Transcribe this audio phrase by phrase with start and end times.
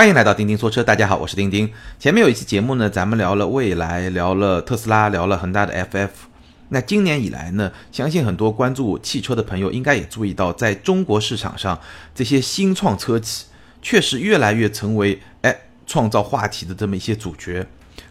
[0.00, 1.70] 欢迎来到钉钉说车，大家好，我是钉钉。
[1.98, 6.08] 前面有一期节目呢，咱们聊了蔚来，聊了特斯拉，聊了恒大的 FF。
[6.70, 11.78] 那今年以来呢，相信很多关注汽车的朋友应该也注意到，在中国市场上，
[12.14, 13.44] 这些新创车企
[13.82, 15.54] 确实越来越成为哎
[15.86, 17.66] 创造话题的这么一些主角。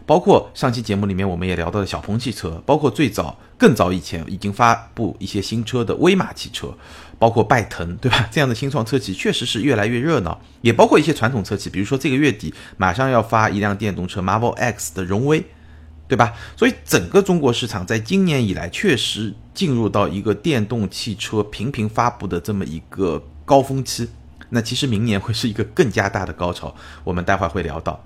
[0.06, 6.72] 包括上期节目里面我们也聊到的小鹏汽车，包括最早更早以前已经发布一些新车的威马汽车，
[7.20, 8.26] 包括拜腾，对吧？
[8.32, 15.44] 这样的新创车企确实是越来越热闹，也包括一些传统车企，比如说这个月底马上要发一辆电动车 Marvel X 的荣威，
[16.08, 16.32] 对吧？
[16.56, 24.08] 所以整个中国市场在今年以来确实进入到一个电动汽车频频发布的这么一个高峰期。
[24.48, 26.74] 那其实明年会是一个更加大的高潮，
[27.04, 28.04] 我们待会儿会聊到。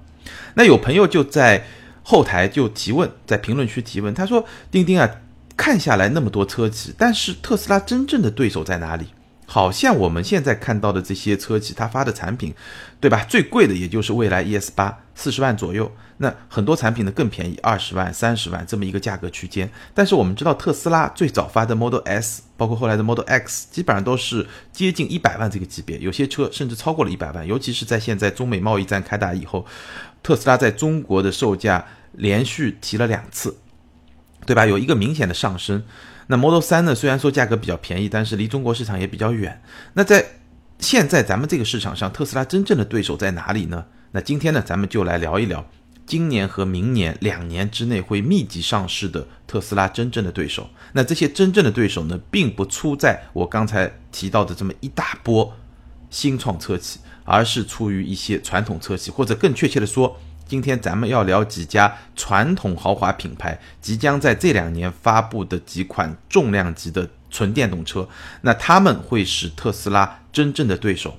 [0.54, 1.64] 那有朋友就在。
[2.06, 5.08] 后台就提问，在评论区提问，他说：“钉钉啊，
[5.56, 9.06] 看下来那么多车企，但是特斯拉真正的对手在哪里？
[9.46, 12.54] 好像我们现在看到的这些车企，它发的产品，
[12.98, 13.24] 对吧？
[13.28, 15.90] 最贵的也就是蔚来 ES 八，四十万左右。
[16.16, 19.70] 那很多产品呢更便宜，二十万、三十万这么一个价格区间。
[19.92, 27.46] 但是我们知道，特斯拉最早发的 Model S，包括后来的 Model X，基本上都是接近一百万这个级别，有些车甚至超过了一百万。
[27.46, 29.64] 尤其是在现在中美贸易战开打以后。”
[30.24, 33.54] 特斯拉在中国的售价连续提了两次，
[34.46, 34.66] 对吧？
[34.66, 35.82] 有一个明显的上升。
[36.26, 36.94] 那 Model 三呢？
[36.94, 39.62] 虽然说价格比较便宜，但是离中国市场也比较远。
[39.92, 40.24] 那在
[40.78, 43.84] 现在咱们这个市场上，特斯拉真正的对手在哪里呢？
[44.12, 45.68] 那今天呢，咱们就来聊一聊
[46.06, 50.68] 今年和明年两年之内会密集上市的特斯拉真正的对手。
[50.92, 55.52] 那这些真正的对手呢，并不出在我刚才提到的这么一大波
[56.10, 57.00] 新创车企。
[57.26, 60.14] 而是出于一些传统车企，或者更确切的说，
[60.46, 68.08] 今天咱们要聊几家传统豪华品牌即将在这两年发布的几款重量级的纯电动车，
[68.42, 71.18] 那他们会是特斯拉真正的对手。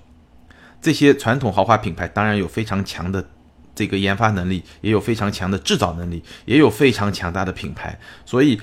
[0.81, 3.27] 这些传统豪华品牌当然有非常强的
[3.73, 8.61] 这个研发能力，也有非常强的制造能力，也有非常强大的品牌，所以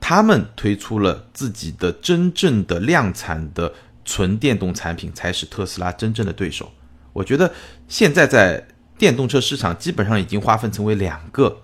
[0.00, 3.72] 他们推出了自己的真正的量产的
[4.04, 6.72] 纯电动产品，才是特斯拉真正的对手。
[7.12, 7.52] 我觉得
[7.88, 8.66] 现在在
[8.98, 11.60] 电动车市场基本上已经划分成为两个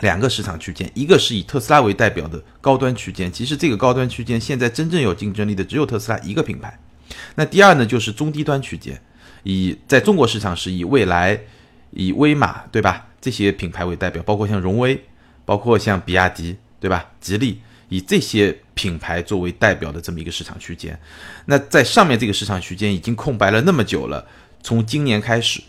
[0.00, 6.78] 两个市场区间，一个是以特斯拉为代表的高端区间，其实这个高端区间现在真正有竞争力的只有特斯拉一个品牌。
[7.36, 9.00] 那第二呢，就是中低端区间，
[9.42, 11.40] 以在中国市场是以蔚来、
[11.90, 13.06] 以威马，对吧？
[13.20, 15.04] 这些品牌为代表，包括像荣威，
[15.44, 17.10] 包括像比亚迪，对吧？
[17.20, 17.60] 吉利。
[17.88, 20.98] 以这些品牌作为代表的这么一个市场区间，
[21.44, 24.26] 那在上面这个市场区间已经空白了那么久了。
[24.60, 25.62] 从今年开始，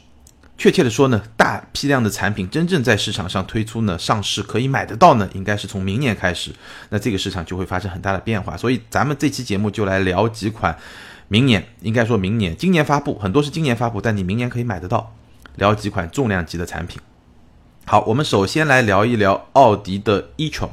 [0.57, 6.51] 确切的说呢，大批量的产品真正在市场上推出呢，上市可以买得到呢，应该是从明年开始。
[6.89, 8.57] 那这个市场就会发生很大的变化。
[8.57, 10.75] 所以咱们这期节目就来聊几款
[11.27, 15.13] 明年，应该说明年，今年发布很多是今年发布，但你明年可以买得到。
[15.57, 16.99] 聊几款重量级的产品。
[17.85, 20.69] 好，我们首先来聊一聊奥迪的 e-tron。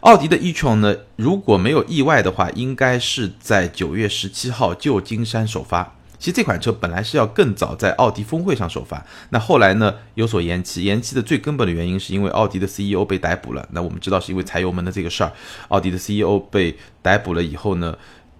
[0.00, 5.94] 奥迪的 e-tron 呢，如果没有意外的话，应该是在九月十七号旧金山首发。
[6.18, 10.82] 其实这款车本来是要更早在奥迪峰会上首发，那后来呢有所延期。
[10.84, 13.66] 延期的最根本的原因是因为奥迪的 CEO 被逮捕了。
[13.72, 15.32] 那我们知道是因为踩油门的这个事儿，
[15.68, 17.96] 奥迪的 CEO 被逮捕了以后呢，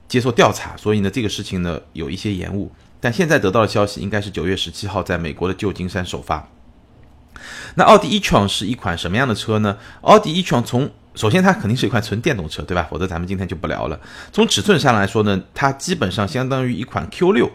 [0.09, 2.73] 接受调查，所以呢这个事情呢有一些延误。
[3.01, 6.49] 但现在得到的消息应该是九月十七号在美国的旧金山首发。
[7.77, 9.79] 那奥迪 e-tron 是一款什么样的车呢？
[10.01, 12.87] 奥迪 e-tron 从首先，它肯定是一款纯电动车，对吧？
[12.91, 14.01] 否则咱们今天就不聊了。
[14.33, 17.51] 从尺寸上来说呢，它基本上相当于一款 Q 六，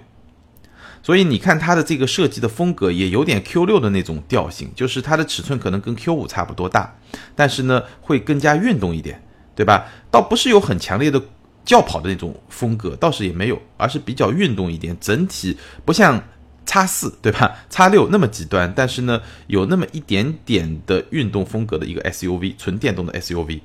[1.03, 6.96] 所以你看它的这个设计的风格也有点 Q 六的那种调性，就是它的尺寸可能跟 Q 五差不多大，
[7.36, 9.22] 但是呢会更加运动一点，
[9.53, 9.86] 对吧？
[10.09, 11.22] 倒不是有很强烈的
[11.63, 16.24] 轿跑的那种风格，倒是也没有，而是比较运动一点，整体不像。
[16.66, 17.58] 叉四对吧？
[17.69, 23.59] 叉六那么极端，但是呢，有那么一点点的运动风格的一个 SUV，纯电动的 SUV。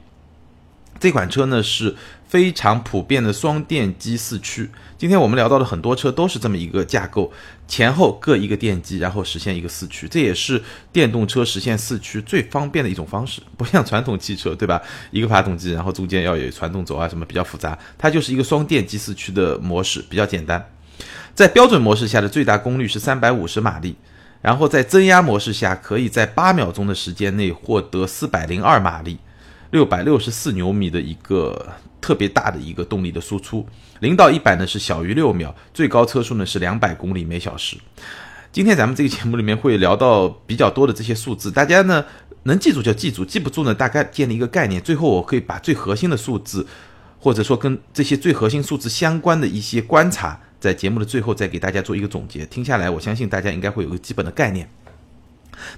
[0.99, 1.95] 这款车呢是
[2.29, 4.71] 非常普遍的双电机四驱。
[4.99, 7.33] 今天我们聊到的很多车都是这么一个架构，
[7.67, 10.07] 前后各一个电机，然后实现一个四驱。
[10.07, 14.81] 这也是电动车实现四驱最方便的一种方式， 不像传统汽车对吧？
[15.11, 20.63] 一个发动机，然后中间要有传动轴啊什么比较复杂，它就是一个双电机四驱的模式，比较简单。
[21.35, 23.97] 在标准模式下的最大功率是三百五十马力，
[24.43, 29.19] 然后在增压模式下，可以在八秒钟的时间内获得四百零二马力，
[29.71, 33.67] 六百六十四牛米的一个特别大的一个动力的输出。
[34.01, 37.77] 零到一百呢是小于六秒，最高车速呢是两百公里每小时。
[38.51, 42.05] 今天咱们这个节目里面会聊到比较多的这些数字，大家呢
[42.45, 44.81] 能记住就记住，记不住呢大概建立一个概念。
[44.81, 46.67] 最后我可以把最核心的数字，
[47.19, 50.41] 或者说跟这些最核心数字相关的一些观察。
[50.59, 52.45] 在节目的最后再给大家做一个总结。
[52.47, 54.69] 听下来，我相信大家应该会有个基本的概念。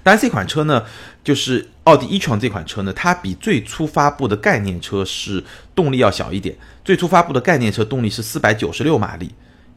[0.03, 0.83] 当然，这款车呢，
[1.23, 5.43] 就是奥迪一创这款车呢，它比最初发布的概念车是
[5.75, 6.55] 动力要小一点。
[6.83, 9.31] 最初发布的概念车动力是四百九十六马力。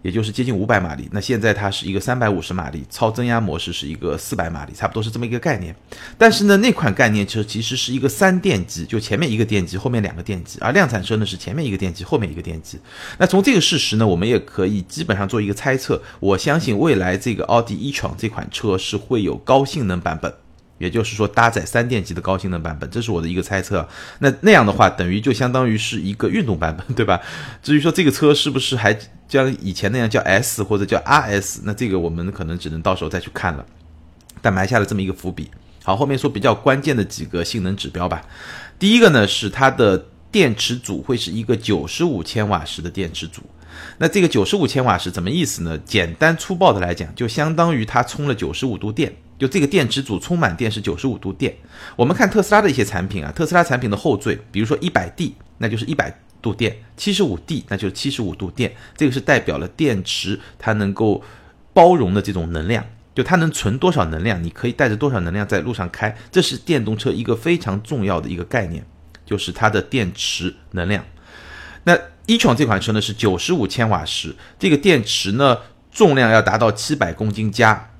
[0.04, 5.74] 也就是接近五百马力，那现在它是一个三百五十马力，超增压模式是一个四百马力，差不多是这么一个概念。
[6.18, 12.78] 但是呢，那款概念车其实是一个三电机，就前面一个电机，后面两个电机，而量产车呢是前面一个电机，后面一个电机。
[13.16, 16.02] 那从这个事实呢，我们也可以基本上做一个猜测。
[16.20, 20.43] 我相信未来这个奥迪 e-tron 这款车是会有高性能版本。
[20.78, 23.88] 也就是说，搭载三电机的高性能版本，这是我的一个猜测。
[24.18, 27.20] 那那样的话，等于就相当于是一个运动版本， 对吧？
[27.62, 28.96] 至于说这个车是不是还
[29.28, 33.64] 将以前那样叫 S 或者叫 RS，那这个我们可能只能到时候再去看了。
[34.42, 35.50] 但埋下了这么一个伏笔。
[35.82, 38.22] 好，后面说比较关键的几个性能指标吧。
[38.78, 43.42] 第一个呢是它的电池组会是一个九十五千瓦时的电池组。
[43.98, 45.78] 那这个九十五千瓦时怎么意思呢？
[45.78, 49.14] 简单粗暴的来讲，就相当于它充了九十五度电。
[49.36, 51.54] 就这个电池组充满电是九十五度电。
[51.96, 58.72] 我们看特斯拉的一些产品啊，特斯拉产品的后缀，比如说一百 D，那就是一百度电；七十五 D，那就是七十五度电。
[58.96, 61.20] 这个是代表了电池它能够
[61.72, 66.16] 包容的这种能量，就它能存多少能量，你可以带着多少能量在路上开。
[66.30, 68.86] 这是电动车一个非常重要的一个概念，
[69.26, 71.04] 就是它的电池能量。
[71.84, 75.58] 那 e-tron 这款车呢是九十五千瓦时，这个电池呢
[75.90, 77.90] 重量要达到七百公斤加。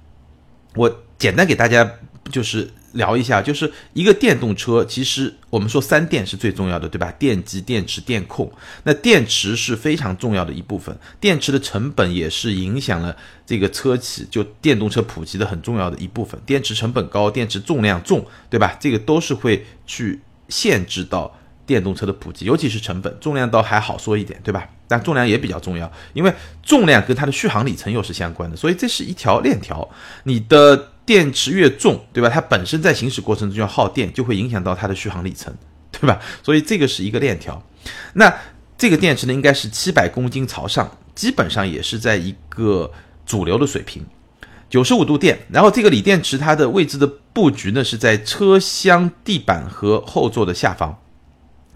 [0.75, 1.01] 我。
[1.17, 1.91] 简单给大家
[2.31, 7.11] 就是聊一下，就是一个电动车，其实我们说三电是最重要的，对吧？
[7.13, 8.53] 电机、电池、电控。
[8.83, 13.17] 那电池是非常重要的一部分，电池的成本也是影响了
[13.47, 16.39] 这个车企就电动车普及的很重要的一部分。
[16.45, 18.77] 电池成本高，电池重量重，对吧？
[18.79, 21.35] 这个都是会去限制到。
[21.66, 24.69] 电动车的普及，尤其是成本，重量倒还好说一点，对吧？
[24.87, 26.32] 但重量也比较重要，因为
[26.62, 29.88] 重量跟它的续航里程又是相关的，所以这是一条链条。
[30.25, 32.28] 你的电池越重，对吧？
[32.28, 35.52] 它本身在行驶过程中要耗电，就会影响到它的续航里程，
[35.90, 36.20] 对吧？
[36.43, 37.62] 所以这个是一个链条。
[38.12, 38.32] 那
[38.76, 42.93] 这个电池呢，应该是七百公斤朝上，基本上也是在一个
[43.25, 44.05] 主流的水平，
[44.69, 45.38] 九十五度电。
[45.50, 50.99] 然后这个锂电池它的位置的布局呢，是在车厢地板和后座的下方。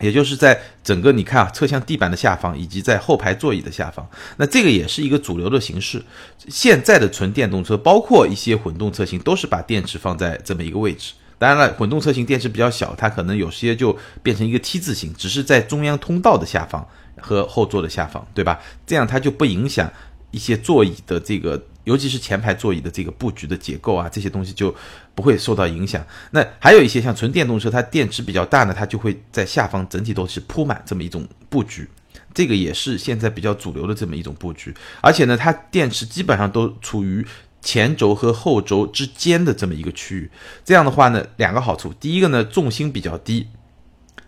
[0.01, 6.03] 也就是在整个你看啊，车厢地板的下方，以及在后排座椅的下方，那这个也是一个主流的形式。
[6.49, 11.15] 现在的纯电动车，包括一些混动车型，都是把电池放在这么一个位置。
[11.39, 16.87] 当然了，混动车型电池比较小，它可能有些就变成一个 T 字形，只是在中央通道的下方
[17.21, 18.61] 和后座的下方，对吧？
[18.87, 19.93] 这样它就不影响
[20.31, 21.63] 一些座椅的这个。
[21.89, 24.75] 尤其是前排座椅的这个布局的结构啊，这些东西就
[25.15, 26.05] 不会受到影响。
[26.33, 31.89] 那还有一些像纯电动车，它电池比较大呢，它就会在下方整体都是铺满这么一种布局，
[32.35, 34.75] 这个也是现在比较主流的这么一种布局。
[35.01, 37.27] 而且呢，它电池基本上都处于
[37.63, 40.31] 前轴和后轴之间的这么一个区域。
[40.63, 43.47] 这样的话呢，两个好处，第一个呢，重心比较低；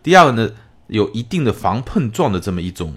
[0.03, 0.51] 第二个呢，
[0.87, 2.97] 有一定的防碰撞的这么一种。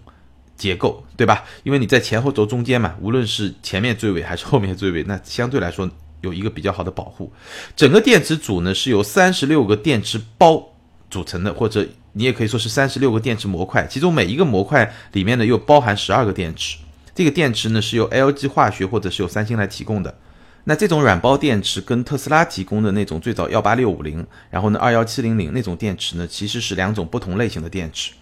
[0.56, 1.44] 结构对吧？
[1.64, 5.90] 因为你在前后轴中间嘛，无论是前面追尾还是后面追尾，那相对来说
[6.22, 7.32] 有一个比较好的保护。
[7.76, 10.64] 整个电池组呢是由三十六个电池包
[11.10, 16.78] 组成的，或者你也可以说是三十六个电池模块，其中每一个模块里面呢又包含十二个电池。
[17.16, 20.16] 这个电池呢是由 LG 化学或者是由三星来提供的。
[20.66, 28.14] 那这种软包电池跟特斯拉提供的那种最早幺八六五零，然后呢二幺七零零那种电池呢，其实是两种不同类型的电池。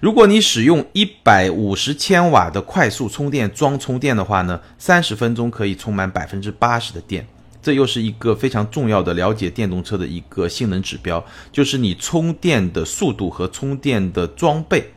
[0.00, 7.26] 如果你使用一百五十千瓦的快速充电桩充电的话呢，三十分钟可以充满百分之八十的电。
[7.62, 14.90] 这又是一个非常重要的了解电动车的一个性能指标，就是你充电的速度和充电的装备。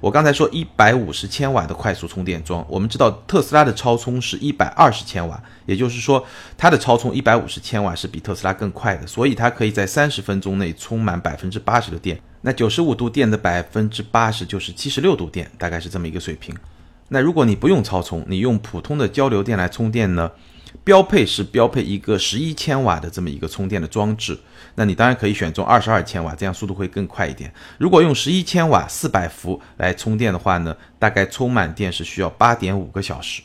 [0.00, 6.24] 我刚才说一百五十千瓦的快速充电桩，我们知道特斯拉的超充是一百二十千瓦，也就是说
[6.56, 12.18] 它的超充一百五十千瓦是比特斯拉更快的，所以它可以在三十分钟内充满百分之八十的电。
[12.40, 16.56] 那九十五度电的百分之八十就是七十六度电，大概是这么一个水平。
[17.08, 20.30] 那如果你不用超充，你用普通的交流电来充电呢？
[20.84, 24.38] 标配是标配一个十一千瓦的这么一个充电的装置，
[24.76, 27.52] 那你当然可以选中二十二千瓦，这样速度会更快一点。
[27.78, 33.42] 如果用十一千瓦四百伏来充电的话呢，大概充满电是需要八点五个小时，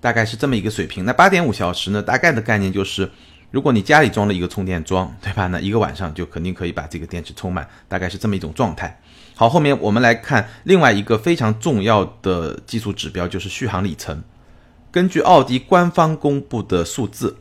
[0.00, 1.04] 大概是这么一个水平。
[1.04, 3.10] 那八点五小时呢，大概的概念就是，
[3.50, 5.46] 如果你家里装了一个充电桩，对吧？
[5.48, 9.00] 那一个晚上就肯定可以把这个电池充满，大概是这么一种状态。
[9.34, 14.22] 好，后面我们来看另外一个非常重要的技术指标，就是续航里程。
[14.92, 17.38] 根据奥迪官方公布的数字，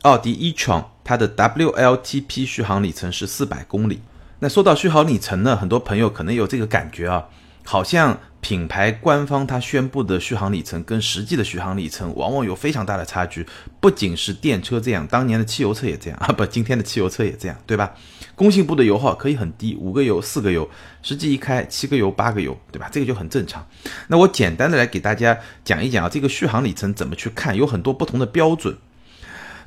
[0.00, 4.00] 奥迪 e-tron 它的 WLTP 续航里程是四百公里。
[4.38, 7.22] 那说到续航里程呢，很多朋友可能有这个感觉啊，
[7.62, 13.46] 好像品牌官方它宣布的续航里程跟实际的续航里程往往有非常大的差距。
[13.80, 17.92] 不仅是电车这样，当年的汽油车也这样啊，不，今天的汽油车也这样，对吧？
[18.34, 20.68] 工信部的油耗可以很低，五个油、四个油，
[21.02, 22.88] 实际一开七个油、八个油，对吧？
[22.90, 23.66] 这个就很正常。
[24.08, 28.76] 那我简单的来给大家讲一讲啊，这个续航里程怎么去看，有很多不同的标准。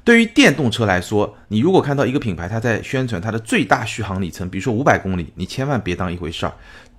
[0.03, 6.53] 对于电动车来说，你如果看到一个品牌它在宣传它的最大续航里程，比如说五百公里，你千万别当一回事儿。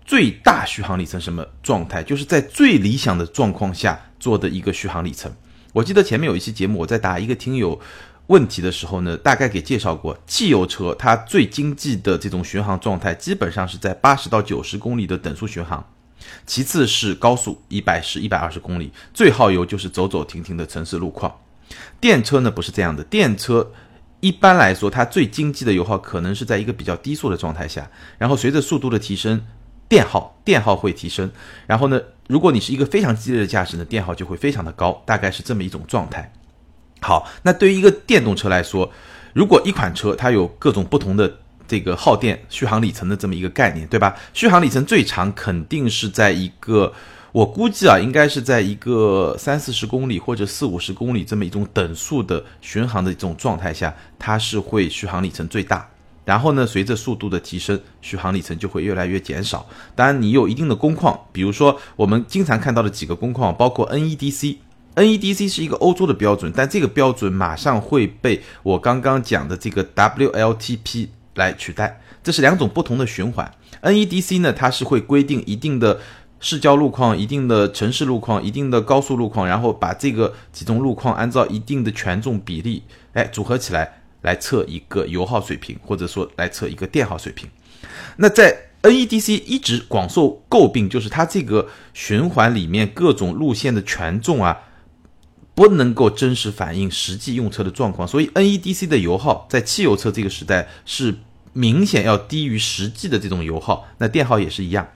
[0.05, 2.03] 最大续航里程什么状态？
[2.03, 5.31] 就是在最理想的状况下做的一个续航里程。
[5.75, 7.79] 我记得前面有一期节目，我在答一个听友
[8.29, 15.85] 问题的时候呢，大概给介绍过，汽油车它最经济的这种巡航状态，基本上是在八十到九十公里的等速巡航，
[16.47, 21.35] 其次是高速一百十、一百二十公里，最耗油就是走走停停的城市路况。
[22.01, 23.73] 电车呢不是这样的，电车
[24.21, 29.45] 一般来说它最经济的油耗可能是在一个比较低速的状态下，然后随着速度的提升。
[29.89, 31.31] 电耗电耗会提升，
[31.67, 36.31] 然后呢，如果你是一个非常激烈的驾驶呢，电耗就会非常的高，大概是这么一种状态。
[37.01, 38.91] 好，那对于一个电动车来说，
[39.33, 41.33] 如果一款车它有各种不同的
[41.67, 44.17] 这个耗电续航里程的这么一个概念，对吧？
[44.33, 46.93] 续航里程最长肯定是在一个，
[47.31, 55.89] 我估计啊，应该是在一个三四十公里或者四五十公里这么一种等速的巡航的这种状态下，它是会续航里程最大。
[56.25, 59.67] 然后呢，随着速度的提升，续航里程就会越来越减少。
[59.95, 64.57] 当然，你有一定的工况，比如说我们经常看到的几个工况，包括 NEDC
[64.99, 73.51] NEDC 是一个欧洲的标准，但这个标准马上会被我刚刚讲的这个 WLTP 来取代，这是两种不同的循环。
[73.83, 76.01] NEDC 呢，它是会规定一定的
[76.41, 83.95] 市郊路况、一定的城市路况、一定的高速路况，然后把这个几种路况按照一定的权重比例，哎，组合起来。
[84.23, 87.49] 来测一个油耗水平，或者说来测一个电耗水平。
[88.17, 88.53] 那在
[88.83, 94.59] NEDC 一直广受诟病，就是它这个循环里面各种路线的权重啊，
[95.59, 98.07] 不能够真实反映实际用车的状况。
[98.07, 101.17] 所以 NEDC 的油耗在汽油车这个时代是
[101.53, 103.89] 明显要低于实际的这种油耗。
[103.99, 104.87] 那电耗也是一样。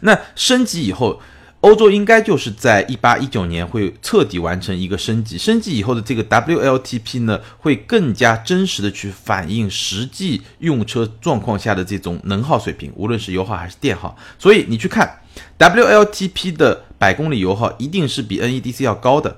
[0.00, 1.22] 那升级以后。
[1.62, 14.16] 欧洲应该就是在一八一九年会彻底完成一个升级，升级以后的这个 WLTP 呢，会更加真实的去反映实际用车状况下的这种能耗水平，无论是油耗还是电耗。
[14.38, 15.20] 所以你去看
[15.58, 19.36] WLTP 的百公里油耗一定是比 NEDC 要高的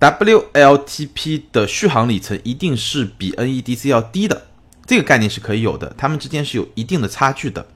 [0.00, 4.46] ，WLTP 的续航里程一定是比 NEDC 要低的，
[4.86, 7.66] 这个概念是可以有的，它们之间是有一定的差距的。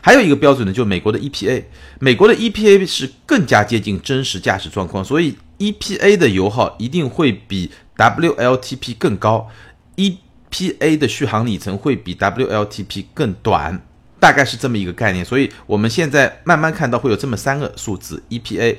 [0.00, 1.64] 还有一个标准呢，就是美国的 EPA，
[1.98, 9.50] 美国的 EPA 是更加接近真实驾驶状况，所以 EPA 的油耗一定会比 WLTP 更高
[9.96, 13.80] ，EPA 的续航里程会比 WLTP 更短，
[14.20, 15.24] 大概是这么一个概念。
[15.24, 18.76] 所以我们现在慢慢看到会有这么三个数字：EPA、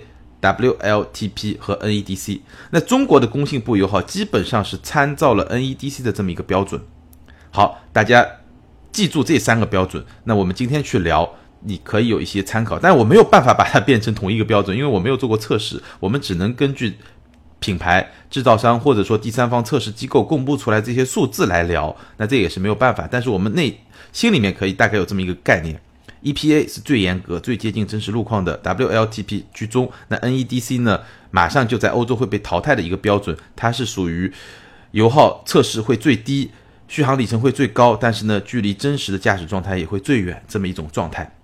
[0.54, 2.42] WLTP 和 NEDC。
[2.72, 6.82] 那中国的工信部油耗基本上是参照了 NEDC 的这么一个标准。
[7.52, 8.26] 好，大家。
[8.92, 11.30] 记住这三个标准，那我们今天去聊，
[11.66, 16.96] 你可以有一些参考，但我没有办法把它变成同一个标准，因为我没有做过测试，我们只能根据
[17.60, 23.82] 品牌制造商或者说第三方测试机构公布出来这些数字来聊，那这也是没有办法，但是我们内
[24.14, 25.78] 心里面可以大概有这么一个概念
[26.26, 31.00] ，EPA 是最严格、最接近真实路况的，WLTP 居中，那 NEDC 呢，
[31.32, 34.34] 马上就在欧洲会被淘汰的一个标准，它是属于
[34.92, 36.52] 油耗测试会最低。
[36.88, 41.36] 续航里程会最高，但是呢，距离真实的驾驶状态也会最远，这么一种状态。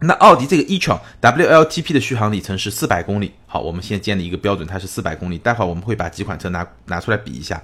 [0.00, 3.32] 那奥迪这个 e-tron WLTP 的续航里程是四百公里。
[3.50, 5.38] 好，我们先建立一个标准，它是四百公里。
[5.38, 7.60] 待会儿我们会把几款车拿拿出来比一下。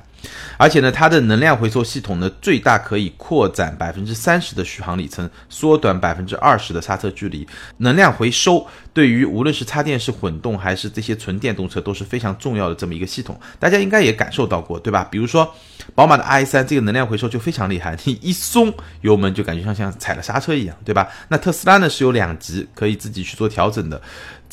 [0.57, 7.47] 而且呢，它的能量回收系统呢，最大可以扩展百分之三十的续航里程，缩短百分之二十的刹车距离。
[7.76, 13.38] 能量回收对于无论是插电式混动还是这些纯电动车都是非常重要的这么一个系统。
[13.59, 15.07] 大家应该也感受到过，对吧？
[15.11, 15.55] 比如说
[15.95, 18.73] 宝马的 i3 这个能量回收就非常厉害，你一松
[19.03, 21.07] 油门就感觉像像踩了刹车一样，对吧？
[21.29, 24.00] 那特斯拉呢是有两级可以自己去做调整的。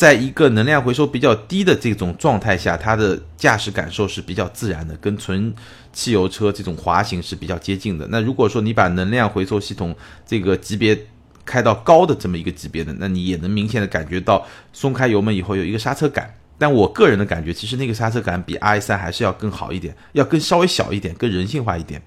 [0.01, 5.53] 在一个能量回收比较低的这种状态下，它的驾驶感受是比较自然的，跟纯
[5.93, 8.07] 汽油车这种滑行是比较接近的。
[8.09, 10.99] 那如果说你把能量回收系统这个级别
[11.45, 14.43] 开到高的这么一个级别的，那你也能明显的感觉到
[14.73, 16.33] 松开油门以后有一个刹车感。
[16.57, 22.01] 但我个人的感觉，其实那个刹车感比 i 三还是要更好一点，要更稍微小一点，更人性化一点。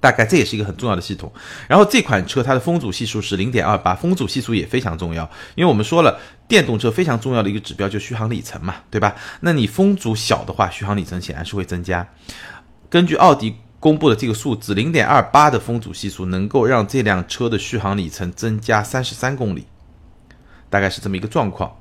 [0.00, 1.32] 大概这也是一个很重要的系统，
[1.68, 9.14] 然后这款车它的风阻系数是零点二八，风阻系数也非常重要，因为我们说了电动车非常重要的一个指标就续航里程嘛，对吧？
[9.40, 12.06] 那你风阻小的话，续航里程显然是会增加。
[12.88, 19.66] 根据奥迪公布的这个数字，零点二八的风阻系数能够让这辆车的续航里程增加三十三公里，
[20.70, 21.76] 大概是这么一个状况。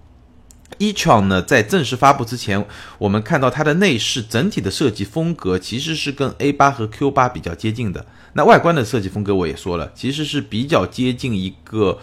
[0.77, 2.63] E-tron 呢，在正式发布之前，
[2.97, 8.05] 我们看到它的内饰整体的设计风格其实是跟 A 八和 Q 八比较接近的。
[8.33, 11.97] 那外观的设计风格我也说了，其实是比较接近一个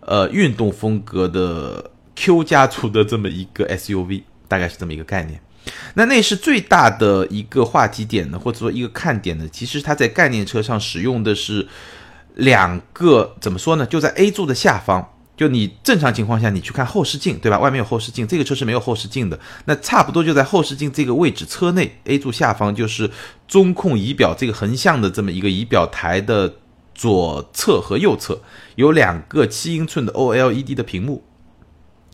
[0.00, 5.40] 呃运动风格的 Q 家族的这么一个 SUV，大概是这么一个概念。
[5.94, 11.66] 那内饰最大的一个话题点呢，或者说一个看点呢，其实它在概念车上使用的是
[12.34, 13.86] 两个怎么说呢？
[13.86, 15.12] 就在 A 柱的下方。
[15.36, 17.58] 就你正常情况下，你去看后视镜，对吧？
[17.58, 19.38] 外面有后视镜，这个车是没有后视镜的。
[19.66, 23.10] 那差不多就在后视镜这个位置，车内 A 柱下方就是
[23.46, 26.54] 中控仪表这个横向的这么一个仪表台的
[26.94, 28.40] 左侧和右侧
[28.76, 31.22] 有两个七英寸的 OLED 的屏幕。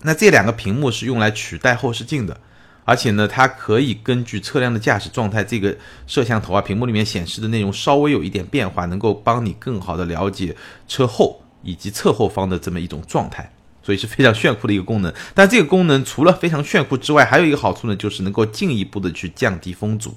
[0.03, 2.41] 那这两个屏幕是用来取代后视镜的，
[2.85, 5.77] 而且呢，它可以根据车辆的驾驶状态，这个
[6.09, 10.57] 摄像头啊屏幕里面显示的内容稍微有一点变化，能够帮你更好的了解
[10.89, 11.42] 车后。
[11.63, 13.53] 以及侧后方的这么一种状态，
[13.83, 15.13] 所以是非常炫酷的一个功能。
[15.35, 20.15] 但这个功能除了非常炫酷之外，还有一个好处呢，就是能够进一步的去降低风阻。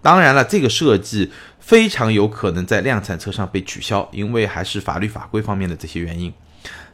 [0.00, 6.32] 当然了，这个设计非常有可能在量产车上被取消，因为还是法律法规方面的这些原因。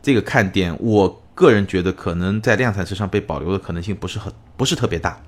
[0.00, 5.21] 这个看点，我个人觉得可能在量产车上被保留的可能性不是很不是特别大。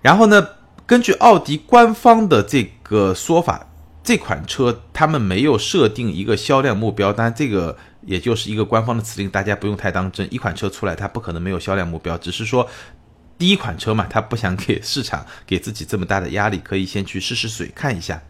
[0.00, 0.46] 然后呢，
[0.86, 3.68] 根据奥迪官方的这个说法。
[4.04, 10.26] 这款车他们没有设定一个销量目标，当然这个也就是一个官方的指令，大家不用太当真。
[10.34, 12.68] 一款车出来，它不可能没有销量目标，只是说
[13.38, 18.20] 第一款车嘛，他不想给市场给自己这么大的压力，可以先去试试水看一下。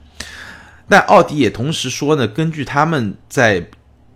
[0.88, 3.67] 但奥迪也同时说呢，根据他们在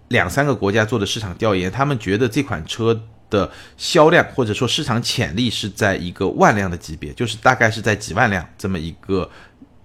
[0.09, 9.31] 两三个国家做的市场调研，他们觉得这款车的销量或者说市场潜力是在一个万辆的级别，就是大概是在几万辆这么一个。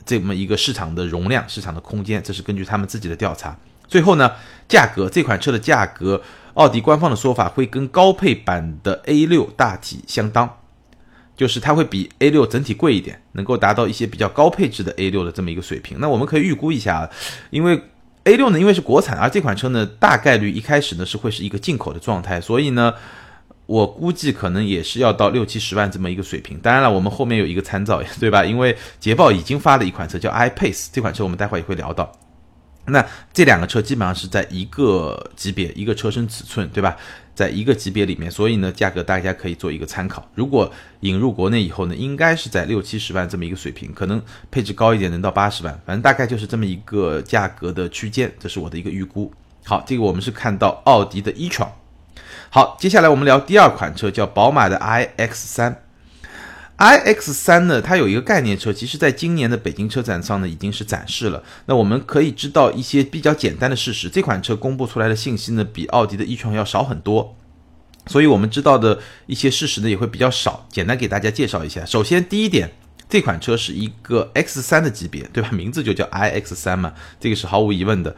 [0.05, 3.57] 这么一个市场的容量、市场的空间，这是根据他们自己的调查。
[3.87, 4.31] 最后呢，
[4.67, 6.21] 价格这款车的价格，
[6.53, 10.57] 奥迪官方的说法会跟高配版的 A 六大体相当，
[11.35, 15.97] 就是它会比 A 六整体贵一点，能够达到一些比较高配置的 A 六的这么一个水平。
[15.99, 17.09] 那我们可以预估一下，
[17.49, 17.81] 因为
[18.23, 22.93] A 六呢，因为是国产，而这款车呢，大概率一开始呢是会是一个进口的状态，所以呢。
[23.71, 26.59] 我估计可能也是要到六七十万这么一个水平。
[26.59, 28.43] 当然了，我们后面有一个参照，对吧？
[28.45, 32.11] 因为捷豹已经发了一款车叫 iPace，这款车我们待会儿也会聊到。
[32.87, 36.97] 那这两个车基本上是在一个级别、一个车身尺寸，对吧？
[37.33, 40.29] 在一个级别里面，所以呢，价格大家可以做一个参考。
[40.35, 49.31] 如果引入国内以后呢，应该是在六七十万这么一个水平，可能配置高一点能到八十万，反正大概就是这么一个价格的区间，这是我的一个预估。
[49.63, 51.69] 好，这个我们是看到奥迪的 e-tron。
[52.49, 55.83] 好，接下来我们聊第二款车，叫宝马的 iX 三。
[56.77, 61.43] iX 三呢，它有一个概念车，其实在今年的北京车展上呢，已经是展示了。
[61.67, 67.35] 那我们可以知道一些比较简单的事实，这款车公布出来的信息呢，比奥迪的 e-tron 要少很多，
[68.07, 70.65] 所以我们知道的一些事实呢，也会比较少。
[70.71, 71.85] 简单给大家介绍一下。
[71.85, 72.71] 首先，第一点，
[73.07, 75.51] 这款车是一个 X 三的级别，对吧？
[75.51, 78.15] 名字就叫 iX 三嘛，这个是毫无疑问的。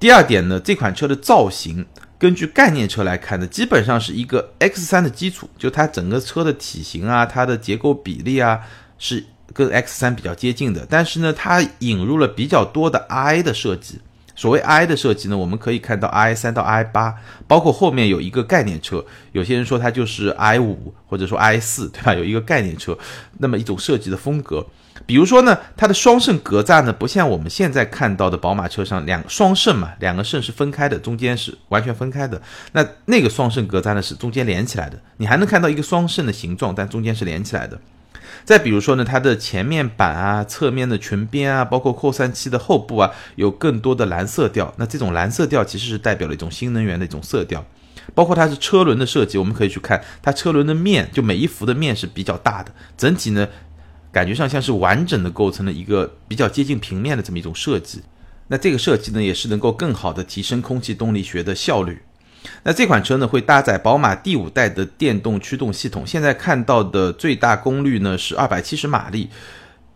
[0.00, 1.84] 第二点呢，这款车的造型。
[2.22, 8.60] 根据概念车来看呢，基本上是一个 X 三的基础，就它整个车的体型啊，它的结构比例啊，
[8.96, 10.86] 是跟 X 三比较接近的。
[10.88, 13.98] 但是呢，它引入了比较多的 I 的设计。
[14.34, 17.14] 所谓 I 的设计呢，我们可以看到 I 三到 I 八，
[17.46, 22.14] 包括后面有一个概念车，有些人说它就是 I 五或者说 I 四，对吧？
[22.14, 22.96] 有一个概念车，
[23.38, 24.66] 那么一种设计的风格。
[25.04, 32.40] 比如说呢，它的双肾格栅呢，不像我们现在看到的宝马车上两双肾嘛，两个肾是分开的，中间是完全分开的。
[32.72, 37.78] 那那个双肾格栅呢，是中间连起来的，你还能看到一个双肾的形状，但中间是连起来的。
[38.44, 44.72] 再比如说呢，它的前面板啊、侧面的裙边啊，包括扩散器的后部啊，有更多的蓝色调。
[44.78, 47.64] 那这种蓝色调其实是代表了一种新能源的一种色调。
[48.14, 53.48] 包括它是车轮的设计，我们可以去看它车轮的面，就每一幅的面是比较大的，整体呢。
[54.10, 58.02] 感觉上像是完整的构成了一个比较接近平面的这么一种设计，
[58.48, 62.02] 那这个设计呢也是能够更好的提升空气动力学的效率。
[62.64, 69.28] 那这款车呢会搭载宝马第五代的电动驱动系统，现在看到的最大功率呢是二百七十马力，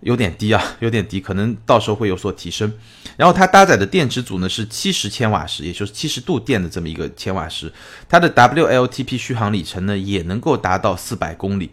[0.00, 2.72] 有点低啊，有点低，可能到时候会有所提升。
[3.16, 7.72] 然后它搭载的电池组呢是七十千瓦时，也就是七十度电的这么一个千瓦时，
[8.09, 11.70] 它的 WLTP 续航里程呢也能够达到四百公里。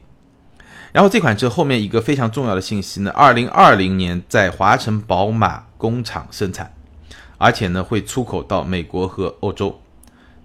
[0.91, 6.73] 然后这款车后面一个非常重要的信息呢，二零二零年在华晨宝马工厂生产，
[7.37, 9.79] 而且呢会出口到美国和欧洲。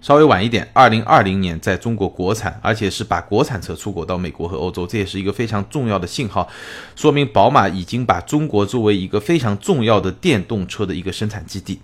[0.01, 6.49] 稍微晚一点，二零二零年在中国国产，而且是把国产车出口到美国和欧洲，这也是一个非常重要的信号，
[6.95, 11.81] 说明宝马已经把中国作为一个非常重要的电动车的一个生产基地。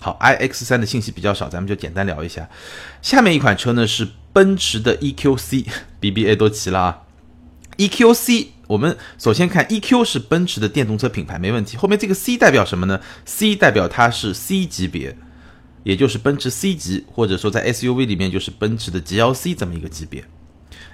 [0.00, 2.48] 好，iX 三的信息比较少，咱们就简单聊一下。
[3.02, 7.02] 下面一款车呢是奔驰的 EQC，BBA 都齐了啊。
[7.76, 11.76] EQC，我们首先看 EQ 是奔驰的电动车品牌，没问题。
[11.76, 15.14] 后面这个 C 代表什么呢？C 代表它是 C 级别，
[15.82, 20.24] 也就是奔驰 C 级，或者说在 SUV 里面就是奔驰的 GLC 这么一个级别。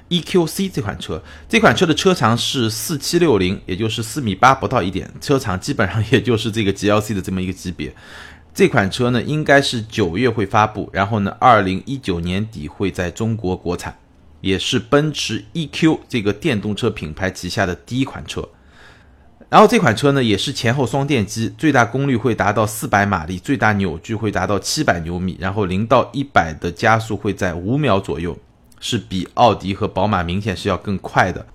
[0.08, 7.92] EQC 这款车，这款车的车长是四七六零，也就是四米八不到一点，车长基本上也就是这个 GLC 的这么一个级别。
[8.54, 13.98] 这款车呢，应该是九月会发布，然后呢，二零一九年底会在中国国产，
[14.40, 18.48] 也是奔驰 EQ 这个电动车品牌旗下的第一款车。
[19.48, 28.36] 然后这款车呢，也是前后双电机，最大功率会达到四百马力，最大扭矩会达到七百牛米，然后零到一百的加速会在五秒左右，
[28.80, 31.46] 是比奥迪和宝马明显是要更快的。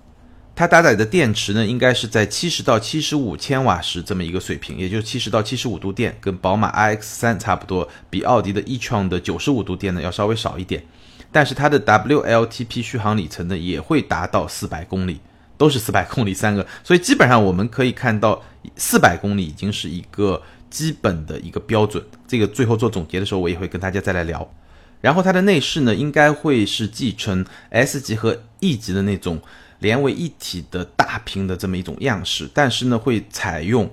[0.54, 10.82] 它搭载的电池呢，应该是在七十到七十五千瓦时这么一个水平，也就是七十到七十五度电，跟宝马 iX 三差不多，比奥迪的 e-tron 的九十五度电呢要稍微少一点。
[11.30, 15.20] 但是它的 WLTP 续航里程呢也会达到四百公里，
[15.62, 18.42] 都是四百公里三个，所以基本上我们可以看到
[18.74, 22.04] 四百公里已经是一个基本的一个标准。
[22.26, 24.52] 这个最后做总结的时候，我也会跟大家再来聊。
[25.00, 29.40] 然后它的内饰呢，应该会是继承 S 级和 E 级的那种。
[29.78, 33.90] 连为一体的大屏的这么一种样式，但是呢，会采用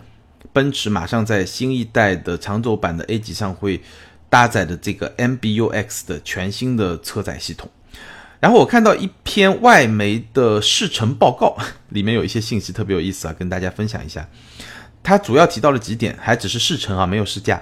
[0.54, 3.82] 奔驰马上在新一代的长轴版的 A 级上会
[4.30, 7.68] 搭载的这个 MBUX 的全新的车载系统。
[8.40, 11.58] 然后我看到一篇外媒的试乘报告，
[11.90, 14.28] 里面有一些信息特别有意思啊，跟大家分享一下。
[15.04, 17.62] 它主要提到了几点，还只是试乘啊，没有试驾。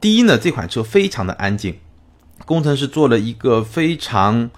[0.00, 1.78] 第一呢，这款车非常的安静，
[2.44, 4.50] 工程师做了一个非常。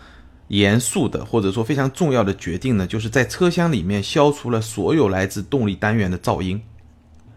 [0.50, 6.60] 严肃的或者说非常重要的决定呢，就是在车厢里面消除了所有来自动力单元的噪音。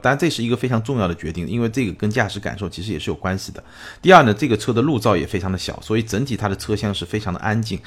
[0.02, 3.64] 当然，这是一个非常重要的决定，因为这个跟驾驶感受其实也是有关系的。
[4.02, 7.80] 第二呢，这个车的路噪也非常的小，所以整体它的车厢是非常的安静。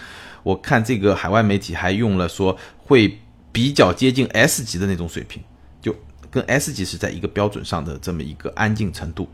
[0.46, 3.18] 我看这个海外媒体还用了说会
[3.50, 5.42] 比较接近 S 级的那种水平，
[5.82, 5.92] 就
[6.30, 9.28] 跟 S 级是在一个标准上的这么一个安静程度。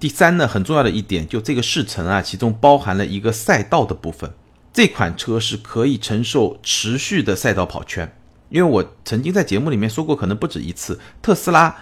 [0.00, 4.32] 第三呢，很重要的一点，就这个试乘啊，其中包含了一个赛道的部分。
[4.72, 8.10] 这款车是可以承受持续的赛道跑圈，
[8.48, 11.76] 因为我曾经在节目里面说过，可能不止一次，特斯拉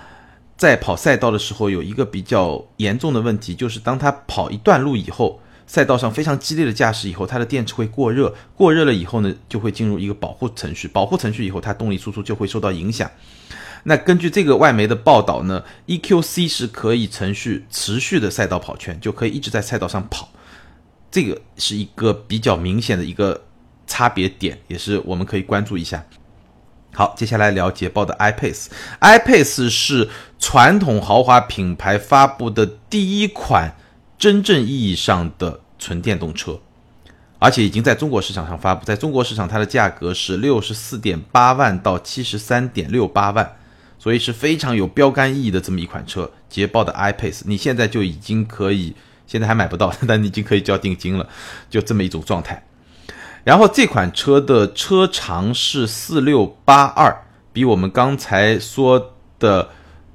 [0.56, 13.10] 在跑赛道的时候有一个比较严重的问题，就是当它跑一段路以后，赛道上非常激烈的驾驶以后，它的电池会过热，过热了以后呢，就会进入一个保护程序，保护程序以后，它动力输出就会受到影响。
[13.84, 20.28] 那根据这个外媒的报道呢，EQC 是可以程序持续的赛道跑圈，就可以一直在赛道上跑。
[21.10, 23.44] 这个是一个比较明显的一个
[23.86, 26.04] 差别点，也是我们可以关注一下。
[26.94, 33.76] 好，接下来聊捷豹的 iPace，iPace 是传统豪华品牌发布的第一款
[34.18, 36.58] 真正意义上的纯电动车，
[37.38, 43.56] 而且已经在中国市场上发布，在中国市场它的价格是六十四点八万到七十三点六八万，
[43.98, 46.30] 所以是非常有标杆意义的这么一款车。
[46.48, 48.94] 捷豹的 iPace，你现在就已经可以。
[49.26, 51.26] 现在还买不到， 但你已经可以交定金了，
[51.70, 52.62] 就这么一种状态。
[53.42, 59.70] 然后这款车的车长是四六八二，比我们刚才说的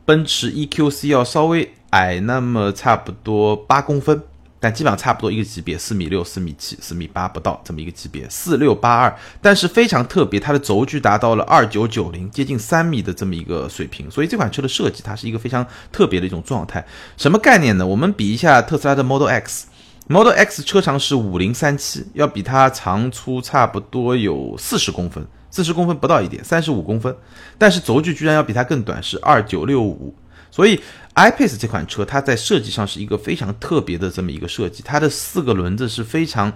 [0.06, 4.22] 奔驰 EQC 要稍微矮那么差不多八公分。
[4.62, 9.18] 但基本上差不多一个级别，四米六、四米七、四米八不到这么一个级别，四六八二。
[9.42, 14.12] 但是非常特别，它的轴距达到了二九九零，接近三米的这么一个水平。
[14.12, 16.86] 所以这款车的设计，它是一个非常特别的一种状态。
[17.16, 17.88] 什么概念呢？
[17.88, 27.16] 我们比一下特斯拉的 Model X，Model X 车长是五零三七，要比它长出差不多有四十公分，四十公分不到一点，三十五公分。
[27.58, 30.14] 但是轴距居然要比它更短，是二九六五。
[30.52, 30.82] 所以
[31.20, 34.82] ，iPace 这款车，它在设计上是一个非常特别的这么一个设计。
[34.84, 36.54] 它的四个轮子是非常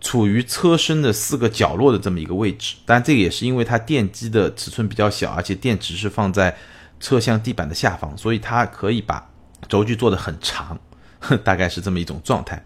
[0.00, 2.76] 处于车身的四个角落的这么一个位置。
[2.84, 6.56] 当然，这个也是因为它电机的尺寸比较小，而且电池是放在
[7.00, 9.28] 车厢地板的下方，所以它可以把
[9.68, 10.78] 轴距做得很长。
[11.42, 12.62] 大概是这么一种状态，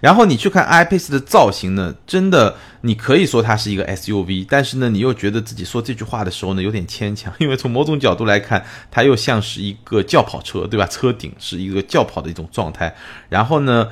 [0.00, 10.86] 然后你去看 iPace 的造型呢，真的你可以说它是一个 SUV，但是呢，你又觉得自己说这句话的时候呢有点牵强， 因为从某种角度来看，它又像是一个轿跑车，对吧？
[10.86, 12.94] 车顶是一个轿跑的一种状态，
[13.28, 13.88] 然后呢，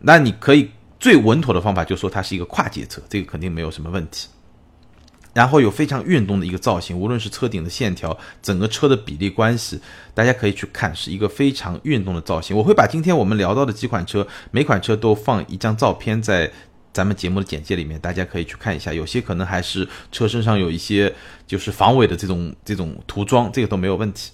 [0.00, 4.28] 那你可以最稳妥的方法就说它是一个跨界车，这个肯定没有什么问题。
[5.34, 9.80] 然后有非常运动的一个造型，无论是车顶的线条，整个车的比例关系，
[10.12, 12.54] 大家可以去看，是一个非常运动的造型。
[12.56, 16.52] 我会把今天我们聊到的几款车，每款车都放一张照片在
[16.92, 18.92] 咱们节目的简介里面，大家可以去看一下。
[18.92, 21.10] 有些可能还是车身上有一些
[21.46, 24.32] 就是防伪的这种这种涂装，这个都没有问题。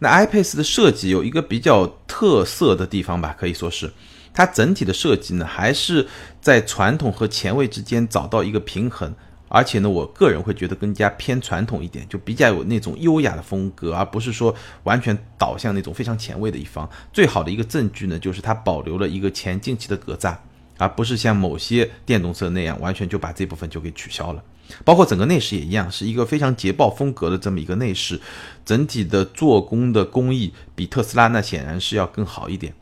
[0.00, 3.88] 那 iPace 的设计有一个比较特色的地方吧，可以说是
[4.32, 6.08] 它整体的设计呢，还是
[6.40, 9.14] 在传统和前卫之间找到一个平衡。
[9.54, 16.90] 而且呢，我个人会觉得更加偏传统一点，就比较有那种优雅的风格，而不是说完全导向那种非常前卫的一方。
[17.12, 20.34] 最好的一个证据呢，就是它保留了一个前进气的格栅，
[20.76, 24.42] 而不是像某些电动车那样完全就把这部分就给取消了。
[24.84, 28.20] 包括整个内饰也一样，是一个非常捷豹风格的这么一个内饰，
[28.64, 32.74] 整体的做工的工艺比特斯拉那显然是要更好一点。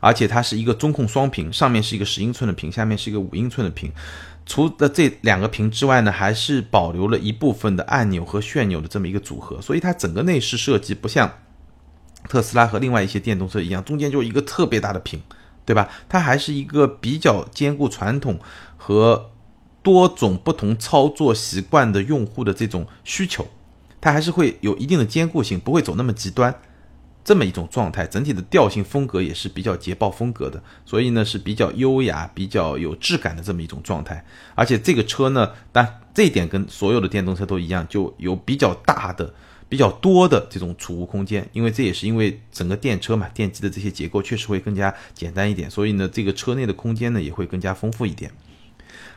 [0.00, 3.90] 而且它是一个中控双屏，上面是一个十英寸的屏，下面是一个五英寸的屏。
[4.48, 11.30] 除了这两个屏之外呢，还是保留了一部分的按钮和旋钮的这么一个组合，所以它整个内饰设计不像
[12.30, 15.22] 特斯拉和另外一些电动车一样，中间就一个特别大的屏，
[15.66, 15.90] 对吧？
[16.08, 18.40] 它还是一个比较兼顾传统
[18.78, 19.30] 和
[19.82, 23.46] 多种不同操作习惯的用户的这种需求，
[24.00, 26.58] 它还是会有一定的兼顾性，不会走那么极端。
[27.28, 34.24] 这么一种状态，整体的调性风格也是比较捷豹风格的，所以呢是比较优雅、比较有质感的这么一种状态。
[34.54, 39.34] 而且这个车呢，但这一点跟所有的电动车都一样，就有比较大的、
[39.68, 48.32] 比较多的这种储物空间，因为这也是因为整个电车嘛，电机的这些结构确实会更加简单一点，所以呢这个车内的空间呢也会更加丰富一点。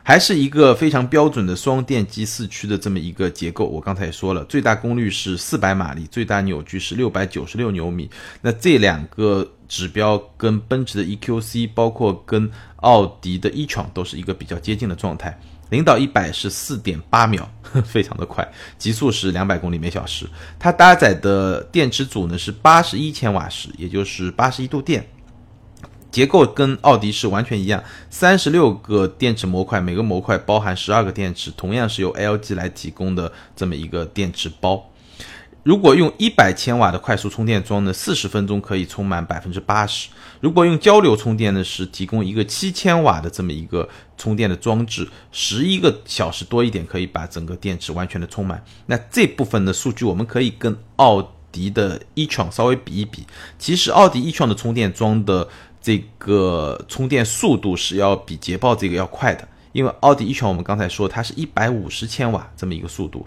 [0.02, 3.64] 还是一个非常标准的双电机四驱的这么一个结构。
[3.66, 8.10] 我刚才也说了，最大功率是四百马力，最大扭矩是六百九十六牛米。
[8.40, 15.38] 那这两个指标跟奔驰的 EQC，包括跟奥迪的 e-tron 都是一个比较接近的状态。
[15.70, 17.48] 零到一百是四点八秒，
[17.84, 20.28] 非常的快，极速是两百公里每小时。
[20.58, 25.06] 它搭载的电池组呢是八十一千瓦时，也就是八十一度电。
[26.12, 34.90] 结构跟奥迪是完全一样，三十六个电池模块，每个模块包含十二个电池，同样是由 LG 来提供的这么一个电池包。
[35.64, 48.62] 如果用一百千瓦的快速充电桩呢，四十分钟可以充满百分之八十；如果用交流充电呢，是提供一个七千瓦的这么一个充电的装置，十一个小时多一点可以把整个电池完全的充满。
[48.86, 53.24] 那这部分的数据我们可以跟奥迪的 e-tron 稍微比一比。
[53.56, 55.48] 其实奥迪 e-tron 的充电桩的
[55.82, 63.26] 这个充电速度是要比捷豹这个要快的，因为奥迪 e-tron 我们刚才说它是一百五十千瓦这么一个速度，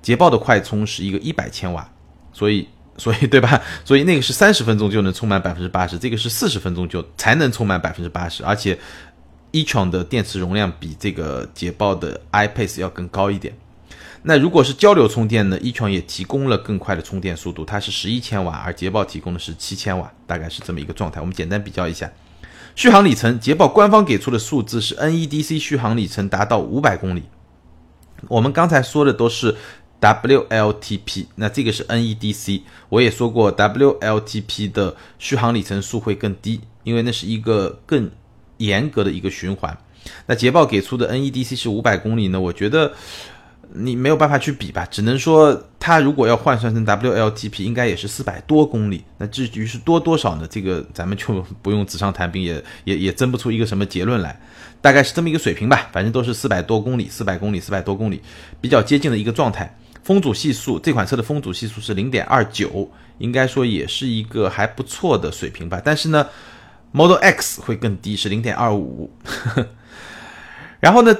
[0.00, 1.90] 捷豹的快充是一个一百千瓦，
[2.32, 3.60] 所以 所以对吧？
[3.84, 8.78] 所以那个是三十分钟就能充满百分之八十，这个是四十分钟就才能充满百分之八十，而且
[9.50, 13.54] e-tron 的电池容量比这个捷豹的 iPace 要更高一点。
[14.28, 21.20] 那如果是交流充电呢？e-tron 也提供了更快的充电速度，它是十一千瓦，而捷豹提供的是七千瓦，大概是这么一个状态。
[21.20, 22.10] 我们简单比较一下，
[22.74, 27.22] 续航里程，捷豹官方给出的数字是 NEDC 续航里程达到五百公里。
[28.26, 29.54] 我们刚才说的都是
[30.00, 32.62] WLTP，那这个是 NEDC。
[32.88, 38.10] 我也说过，WLTP 的续航里程数会更低，因为那是一个更
[38.56, 39.78] 严格的一个循环。
[40.26, 42.40] 那捷豹给出的 NEDC 是五百公里呢？
[42.40, 42.92] 我觉得。
[43.72, 49.04] 你没有办法去比吧，只能说它如果要换算成 WLTP，应该也是四百多公里。
[49.18, 50.46] 那至于是多多少呢？
[50.50, 54.38] 这个咱们就不用纸上谈兵，也也也争不出一个什么结论来。
[54.80, 58.20] 大概是这么一个水平吧，反正都是四百多公里，四百公里，四百多公里，
[58.60, 59.76] 比较接近的一个状态。
[60.04, 65.82] 风阻系数，这款车的风阻系数是零点二九，应该说也是一个还不错的水平吧。
[65.84, 66.24] 但是呢
[66.92, 69.10] ，Model X 会更低，是零点二五。
[70.78, 71.16] 然后呢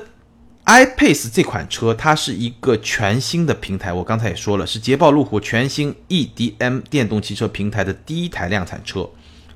[0.67, 3.93] ？iPace 这款车，它是一个全新的平台。
[3.93, 9.09] 我刚才也说了，是捷豹路虎全新 EDM 电动汽车平台的第一台量产车。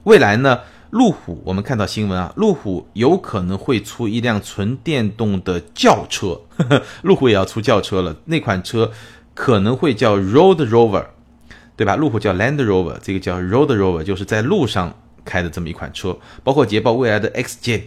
[0.05, 8.17] 未来呢，路虎我们看到新闻啊，路虎有可能会出一辆纯电动的轿车，呵 呵路虎也要出轿车了。
[8.27, 8.93] 那款车
[9.35, 11.07] 可能会叫 Road Rover，
[11.77, 11.97] 对吧？
[11.97, 16.17] 路虎叫 Land Rover，这个叫 Road Rover，就是在路上开的这么一款车。
[16.45, 17.83] 包括捷豹未来的 XJ。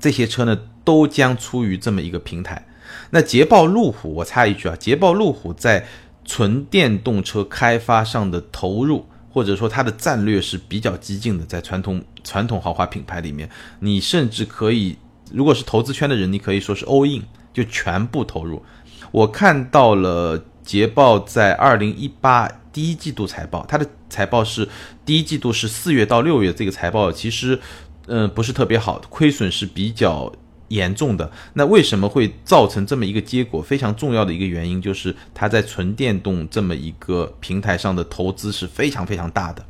[0.00, 2.66] 这些车呢都将出于这么一个平台。
[3.10, 5.86] 那捷豹路虎，我插一句啊，捷豹路虎在
[6.24, 11.44] 纯电动车开发上的投入，或者说它的战略是比较激进的。
[11.44, 13.48] 在传统传统豪华品牌里面，
[13.80, 14.96] 你甚至可以，
[15.30, 18.62] 如果是投资圈的人，你可以说是 all in，就全部投入。
[19.10, 24.68] 我看到了捷豹在二零一八第一季度财报，它的财报是
[25.04, 27.60] 第一季度是四月到六月，这个财报其实。
[28.06, 30.32] 嗯，不是特别好，亏损是比较
[30.68, 31.30] 严重的。
[31.54, 33.62] 那为什么会造成这么一个结果？
[33.62, 39.64] 非常重要的一个原因就是它在纯电动这么一个平台上的投资是非常非常大的，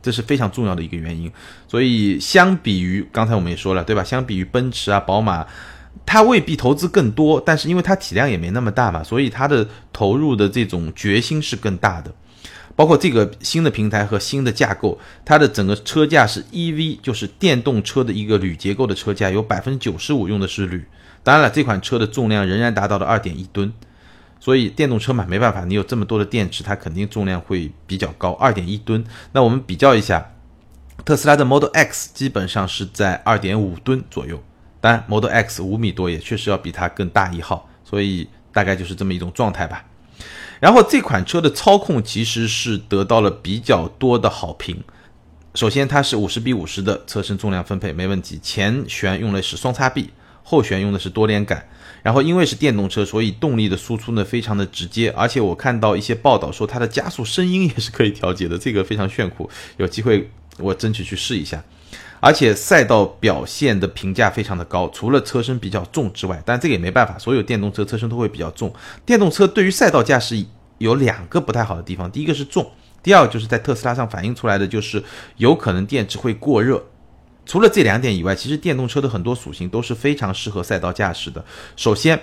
[0.00, 1.30] 这是非常重要的一个原因。
[1.66, 4.02] 所以相比于刚才我们也说了，对吧？
[4.02, 5.46] 相比于奔驰啊、宝马，
[6.06, 12.14] 它未必投资更多，但是因为它体量也没那么大嘛，所以它的投入的这种决心是更大的。
[12.76, 20.84] 包括这个新的平台和新的架构，它的整个车架是 EV，就是电动车的一个铝结构的车架，有百分之九十五用的是铝。
[21.22, 23.72] 当然了，这款车的重量仍然达到了二点一吨，
[24.40, 29.02] 所以电动车嘛，没办法，你有这么多的电池，它肯定重量会比较高，二点一吨。
[29.32, 30.32] 那我们比较一下，
[31.04, 34.42] 特斯拉的 Model X 基本上是在二点五吨左右，
[34.80, 39.84] 当然 Model X 五米多，也确实要比它更大一号，所以大概就是这么一种状态吧。
[40.60, 44.82] 然后这款车的操控其实是得到了比较多的好评。
[45.54, 48.40] 首先，它是五十比五十的车身重量分配，没问题。
[48.42, 50.10] 前悬用的是双叉臂，
[50.42, 51.64] 后悬用的是多连杆。
[52.02, 55.10] 然后因为是电动车，所以动力的输出呢非常的直接。
[55.12, 59.48] 而且我看到一些报道说它的加速声音也是可以调节的，这个非常炫酷。
[59.76, 61.62] 有机会我争取去试一下。
[62.24, 68.72] 而且赛道表现的评价非常的高，除了车身比较重之外，但这个也没办法，所有电动车车身都会比较重。
[69.04, 70.42] 电动车对于赛道驾驶
[70.78, 75.04] 有两个不太好的地方，第一个是重，第二个就是在特斯拉上反映出来的就是
[75.36, 76.82] 有可能电池会过热。
[77.44, 81.44] 除了这两点以外，其实电动车的很多属性都是非常适合赛道驾驶的。
[81.76, 82.18] 首先，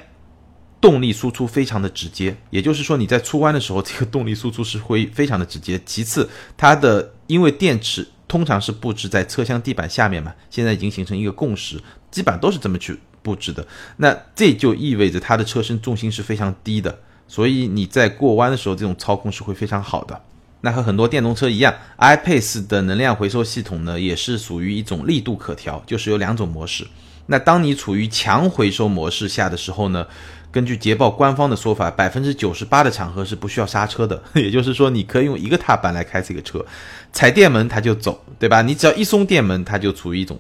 [0.81, 5.79] 动力输出非常的直接，也就是说你在出弯的时候，这个动力输出是会非常的直接。
[5.85, 8.07] 其次，它的因为电池。
[8.31, 11.75] 通常是布置在车厢地板下面嘛，现在已经形成一个共识，
[12.09, 13.67] 基本上都是这么去布置的。
[13.97, 20.17] 那这就意味着它的车身重心是非常低的，所以你在过弯的时候，这种操控是会非常好的。
[20.61, 26.87] 那和很多电动车一样，iPace 的能量回收系统呢，也是属于一种力度可调，就是有两种模式。
[27.27, 30.05] 那当你处于强回收模式下的时候呢？
[30.53, 36.65] 根据捷豹官方的说法，百分之九十八的场合是不需要刹车的， 也就是说，你可以用一个踏板来开这个车，
[37.13, 38.61] 踩电门它就走，对吧？
[38.61, 40.37] 你只要一松电门，它就处于一种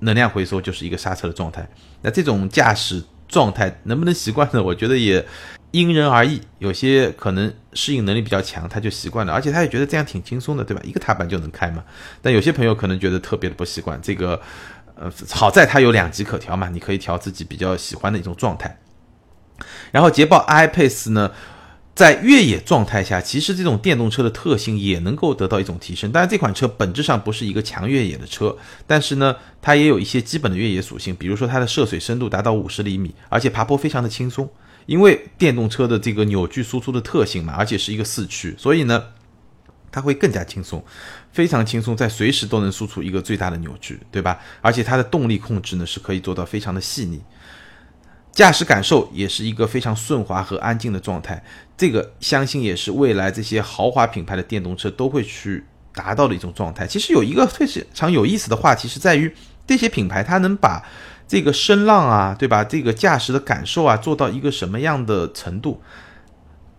[0.00, 1.64] 能量回收，就是一个刹车的状态。
[2.02, 4.60] 那这种驾驶状态能不能习惯呢？
[4.60, 5.24] 我觉得也
[5.70, 10.82] 因人而异，有些可能适应能力比较强，他就习惯了，而且他也觉得这样挺轻松的，对吧？
[10.84, 11.84] 一个踏板就能开嘛。
[12.20, 14.40] 但有些朋友可能觉得特别的不习惯，这个
[14.96, 18.78] 呃，好在它有两级可调嘛，你可以调自己比较喜欢的一种状态。
[19.90, 21.30] 然后捷豹 iPace 呢，
[21.94, 26.10] 在越野状态下，其实这种电动车的特性也能够得到一种提升。
[26.10, 34.48] 当然，这款车本质上不是一个强越野的车，但是呢，它也有一些基本的越野属性，比如说它的涉水深度达到五十厘米，而且爬坡非常的轻松。
[34.86, 39.02] 因为电动车的这个扭矩输出的特性嘛，而且是一个四驱，所以呢，
[39.90, 40.84] 它会更加轻松，
[41.34, 44.38] 非常轻松，在随时都能输出一个最大的扭矩，对吧？
[44.62, 47.20] 而且它的动力控制呢，是可以做到非常的细腻。
[48.30, 51.42] 驾驶感受也是一个非常顺滑和安静的状态，
[51.76, 56.86] 这个相信也是未来这些豪华品牌的电动车都会去达到的一种状态。
[56.86, 59.34] 其实有一个非常有意思的话题是在于，
[59.66, 60.82] 这些品牌它能把
[61.26, 62.62] 这个声浪啊，对吧？
[62.62, 65.80] 这个驾驶的感受啊，做到一个什么样的程度？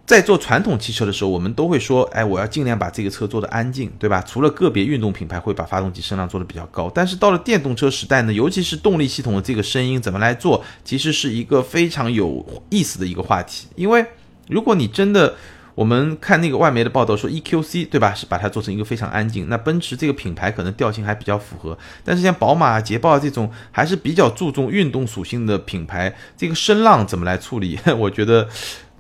[0.06, 4.22] 在做传统汽车的时候，我们都会说，哎，我要尽量把这个车做的安静，对吧？
[4.22, 13.68] 除了个别运动品牌会把发动机声浪做的比较高，但是到了电动车时代呢，尤其是动力系统的这个声音怎么来做，其实是一个非常有意思的一个话题。
[13.76, 14.06] 因为
[14.48, 15.34] 如果你真的，
[15.74, 18.14] 我们看那个外媒的报道说 EQC，对吧？
[18.14, 19.50] 是把它做成一个非常安静。
[19.50, 27.80] 那奔驰这个品牌可能调性还比较符合，但是像宝马、捷豹这种还是比较注重运动属性的品牌，这个声浪怎么来处理？
[27.98, 28.48] 我觉得。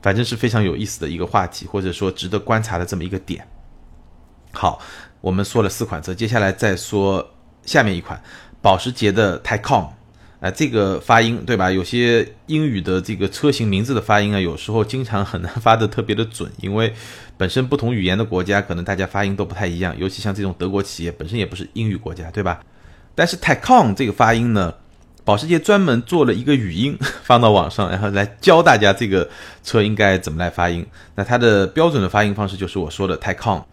[0.05, 3.43] 反正是非常有意思的一个话题，或者说值得观察的这么一个点。
[4.51, 4.79] 好，
[5.19, 7.27] 我们说了四款车，接下来再说
[7.63, 8.21] 下面一款
[8.61, 9.87] 保时捷的 Taycan。
[10.41, 11.71] 啊，这个发音对吧？
[11.71, 16.93] 有些英语的这个车型名字的发音啊，有时候经常很难发的特别的准，因为
[17.35, 19.97] 本身不同语言的国家，可能大家发音都不太一样。
[19.97, 22.61] 尤其像这种德国企业，本身也不是英语国家，对吧？
[23.15, 24.71] 但是 Taycan 这个发音呢？
[25.25, 29.27] 保时捷专门做了一个语音 放到网上，然后来教大家这个
[29.63, 30.85] 车应该怎么来发音。
[31.15, 33.63] 那它的标准的发音方式就是我说的 Taycan。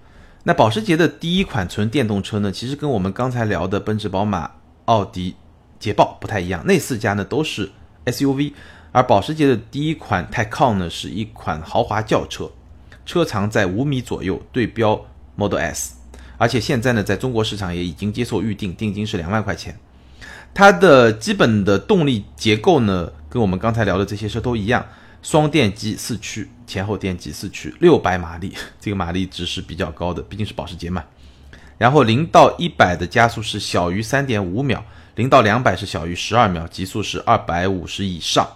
[0.45, 4.51] 那保时捷的第一款纯电动车呢，其实跟我们刚才聊的奔驰、宝马、
[4.87, 5.37] 奥迪、
[5.79, 7.71] 捷豹不太一样，那四家呢都是
[8.07, 8.55] SUV，
[8.91, 12.51] 而保时捷的第一款 Taycan 呢是一款豪华轿车，
[13.05, 15.05] 车长在五米左右，对标
[15.37, 15.95] Model S，
[16.39, 19.79] 而且现在呢在中国市场也已经接受预定，定金是两万块钱。
[20.55, 24.85] 它的基本的动力结构呢，跟我们刚才聊的这些车都一样，
[25.23, 31.03] 双电机四驱，前后电机四驱，六百马力， 这个马力值是比较高的，毕竟是保时捷嘛。
[31.79, 38.47] 然后零到一百的加速是小于三点五秒，零到两百是小于十二秒，极速是二百五十以上。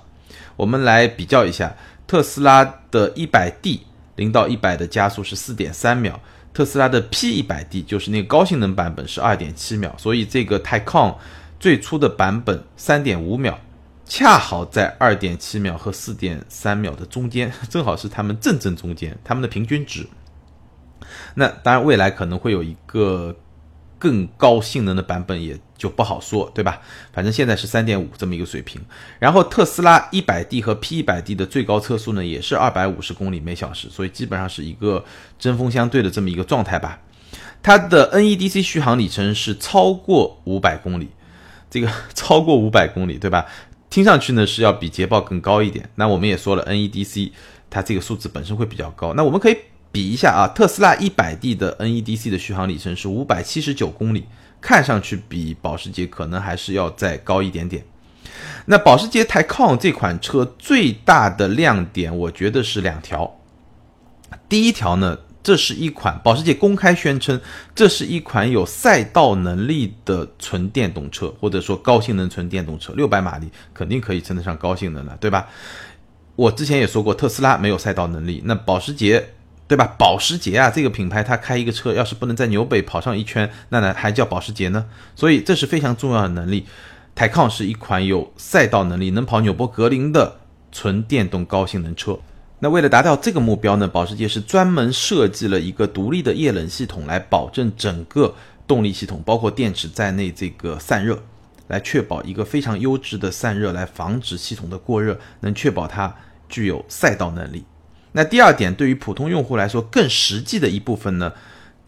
[0.55, 1.75] 我们来比较一下，
[2.07, 3.81] 特斯拉的一百 D
[4.16, 6.21] 零到一百的加速是四点三秒，
[6.53, 11.14] 特斯拉的 P 一百 D 就是那个高性能版本是二点七秒，所以这个 Taycan。
[11.59, 13.59] 最初的版本三点五秒，
[14.05, 20.07] 恰好在二点七秒和四点三秒的中间， 正好是它们正正中间，它们的平均值。
[21.35, 23.35] 那当然，未来可能会有一个
[23.99, 26.81] 更高性能的版本，也就不好说，对吧？
[27.13, 28.81] 反正现在是三点五这么一个水平。
[29.19, 35.05] 然后特斯拉一百 D 和 P 一百 D 的最高车速呢，也是二百五十公里每小时，所以基本上是一个
[35.39, 37.01] 针锋相对的这么一个状态吧。
[37.63, 41.09] 它的 NEDC 续航里程是超过五百公里，
[41.71, 43.47] 这个 超过五百公里，对吧？
[43.89, 45.89] 听上去呢是要比捷豹更高一点。
[45.95, 47.31] 那我们也说了，NEDC
[47.71, 49.14] 它这个数字本身会比较高。
[49.14, 49.57] 那我们可以
[49.91, 54.27] 比一下啊，特斯拉一百 D 的 NEDC 的续航里程是五百七十九公里，
[54.61, 57.85] 看上去比保时捷可能还是要再高一点点。
[58.67, 63.39] 那保时捷 Taycan 这款车最大的亮点，我觉得是两条。
[64.49, 65.19] 第一条呢。
[65.47, 67.41] 这是一款保时捷公开宣称，
[67.73, 75.47] 这是一款有赛道能力的纯电动车，或者说高性能纯电动车，六百马力肯定可以称得上高性能了，对吧？
[76.35, 79.35] 我之前也说过，特斯拉没有赛道能力，那保时捷，
[79.69, 79.95] 对吧？
[79.97, 84.87] 保时捷啊，这个品牌它开一个车，要是不能在纽北跑上一圈，那呢还叫保时捷呢？
[85.15, 86.67] 所以这是非常重要的能力。
[87.15, 90.41] 泰康是一款有赛道能力、能跑纽博格林的
[90.73, 92.19] 纯电动高性能车。
[92.59, 98.35] 那为了达到这个目标呢，保时捷是专门设计了一个独立的液冷系统，来保证整个
[98.67, 101.23] 动力系统，包括电池在内这个散热，
[101.69, 106.17] 来确保一个非常优质的散热，来防止系统的过热，能确保它
[106.49, 107.63] 具有赛道能力。
[108.13, 111.31] 那第二点，对于普通用户来说，更实际的一部分呢，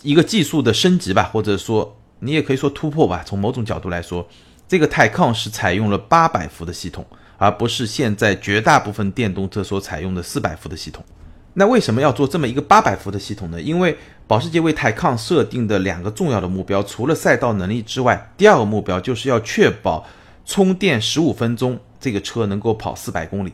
[0.02, 3.22] 一个技术的升级吧，或者说你也可以说突破吧。
[3.24, 4.28] 从某种角度来说，
[4.68, 7.06] 这个泰康是采用了八百伏的系统。
[7.38, 11.02] 而不是现在绝大部分电动车所采用的四百伏的系统。
[11.54, 13.60] 那为什么要做这么一个八百伏的系统呢？
[13.60, 20.06] 因为保时捷为泰康设定的两个重要的目标，除了赛道能力之外，第二个目标就是要确保
[20.44, 23.52] 充电十五分钟，这个车能够跑四百公里，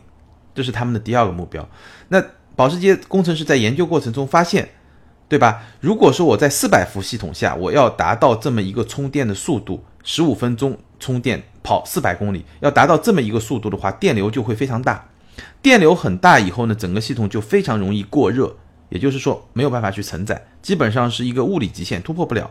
[0.55, 1.67] 这是他们的第二个目标。
[2.09, 2.23] 那
[2.55, 4.69] 保时捷工程师在研究过程中发现，
[5.29, 5.63] 对吧？
[5.81, 11.43] 如果说我在四百伏系统下，我要达到这么一个充电的速度，十五分钟充电。
[11.65, 15.09] 跑四百公里，要达到这么一个速度的话，电流就会非常大。
[15.61, 18.55] 电流很大以后呢，整个系统就非常容易过热，
[18.91, 22.49] 也就是说没有办法去承载，基本上是一个物理极限，突破不了。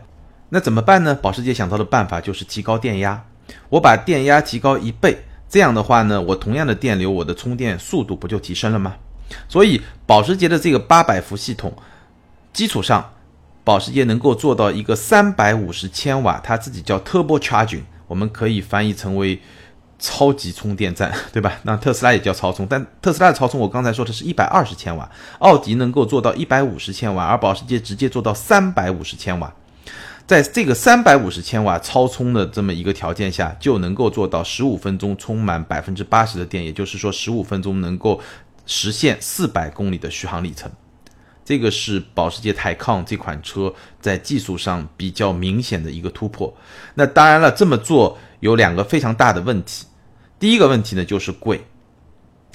[0.50, 1.14] 那怎么办呢？
[1.14, 3.24] 保时捷想到的办法就是提高电压。
[3.70, 5.16] 我把电压提高一倍，
[5.48, 8.96] 这样的话呢，我同样的电流，我的充电速度不就提升了吗？
[9.48, 11.72] 所以保时捷的这个八百伏系统
[12.52, 13.12] 基础上，
[13.62, 17.82] 保时捷能够做到一个三百五十千瓦，它自己叫 Turbo Charging。
[18.06, 19.40] 我们可以翻译成为
[19.98, 21.60] 超级充电站， 对吧？
[21.62, 29.52] 那特斯拉也叫超充，但特斯拉的超充我刚才说的是一百二十千瓦，奥迪能够做到一百五十千瓦，而保时捷直接做到三百五十千瓦。
[30.26, 38.18] 在这个三百五十千瓦超充的这么一个条件下，就能够做到十五分钟充满百分之八十的电，也就是说十五分钟能够
[38.64, 40.70] 实现四百公里的续航里程。
[41.44, 46.52] 这个是保时捷泰康这款车在技术上比较明显的一个突破。
[46.94, 49.84] 那当然了，这么做有两个非常大的问题。
[50.38, 51.66] 第一个问题呢，就是贵，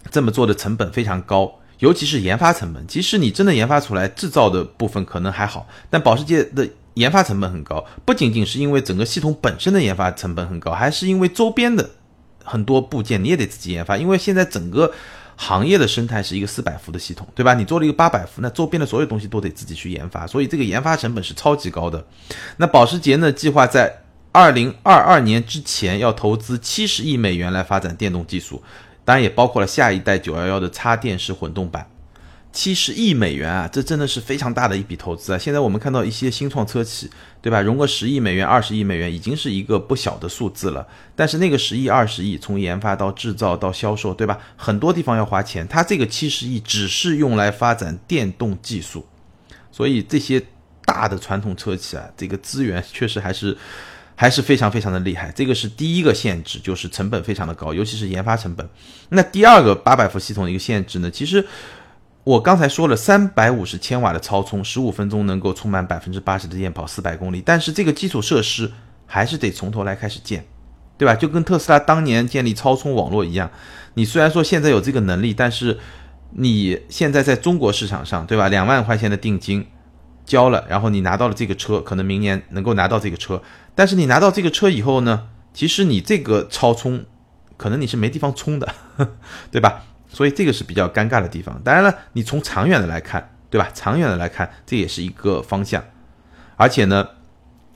[0.09, 2.87] 这么做的成本非常高，尤其是研发成本。
[2.87, 11.87] 即使你真的研发出来，制造的部分可能还好，但保时捷的研发成本很高，不仅仅是因为整个系统本身的研发成本很高，还是因为周边的
[12.43, 14.91] 很多部件你也得自己研发，因为现在整个。
[15.41, 17.53] 行业的生态是一个四百伏的系统，对吧？
[17.53, 22.05] 你做了一个八百伏，那周边的所有东西都得自己去研发，所以这个研发成本是超级高的。
[22.57, 24.01] 那保时捷呢，计划在
[24.33, 28.61] 二零二二年之前要投资七十亿美元来发展电动技术，
[29.05, 31.89] 当然也包括了下一代九幺幺的插电式混动版。
[32.51, 35.37] 七十亿美元啊，这真的是非常大的一笔投资啊！
[35.37, 37.07] 现在我们看到一些新创车企，
[37.43, 37.61] 对吧？
[37.61, 40.87] 融个十亿美元、二十亿美元，已经是一个不小的数字了。
[41.15, 44.39] 但是那个十亿、二十亿，从研发到制造到销售，对吧？
[44.57, 45.67] 很多地方要花钱。
[45.67, 49.05] 它这个七十亿只是用来发展电动技术，
[49.71, 50.43] 所以这些
[50.83, 53.55] 大的传统车企啊，这个资源确实还是
[54.15, 55.31] 还是非常非常的厉害。
[55.33, 58.67] 这个是第一个限制，就是成本非常的高，尤其是研发成本。
[59.09, 61.45] 那第二个八百伏系统的一个限制呢，其实。
[62.29, 67.41] 我刚才说了，三百五十千瓦的超充，十五分钟能够充满百分之八十的电，跑四百公里。
[67.43, 68.71] 但是这个基础设施
[69.07, 70.45] 还是得从头来开始建，
[70.95, 71.15] 对吧？
[71.15, 73.49] 就跟特斯拉当年建立超充网络一样。
[73.95, 75.79] 你虽然说现在有这个能力，但是
[76.33, 78.47] 你现在在中国市场上，对吧？
[78.47, 79.65] 两万块钱的定金
[80.23, 83.41] 交了，然后你拿到了这个车，可能明年能够拿到这个车。
[83.73, 87.05] 但是你拿到这个车以后呢，其实你这个超充
[87.57, 88.71] 可能你是没地方充的，
[89.49, 89.85] 对吧？
[90.09, 91.61] 所以这个是比较尴尬的地方。
[91.63, 93.69] 当然了，你从长远的来看，对吧？
[93.73, 95.83] 长远的来看，这也是一个方向。
[96.57, 97.07] 而且呢，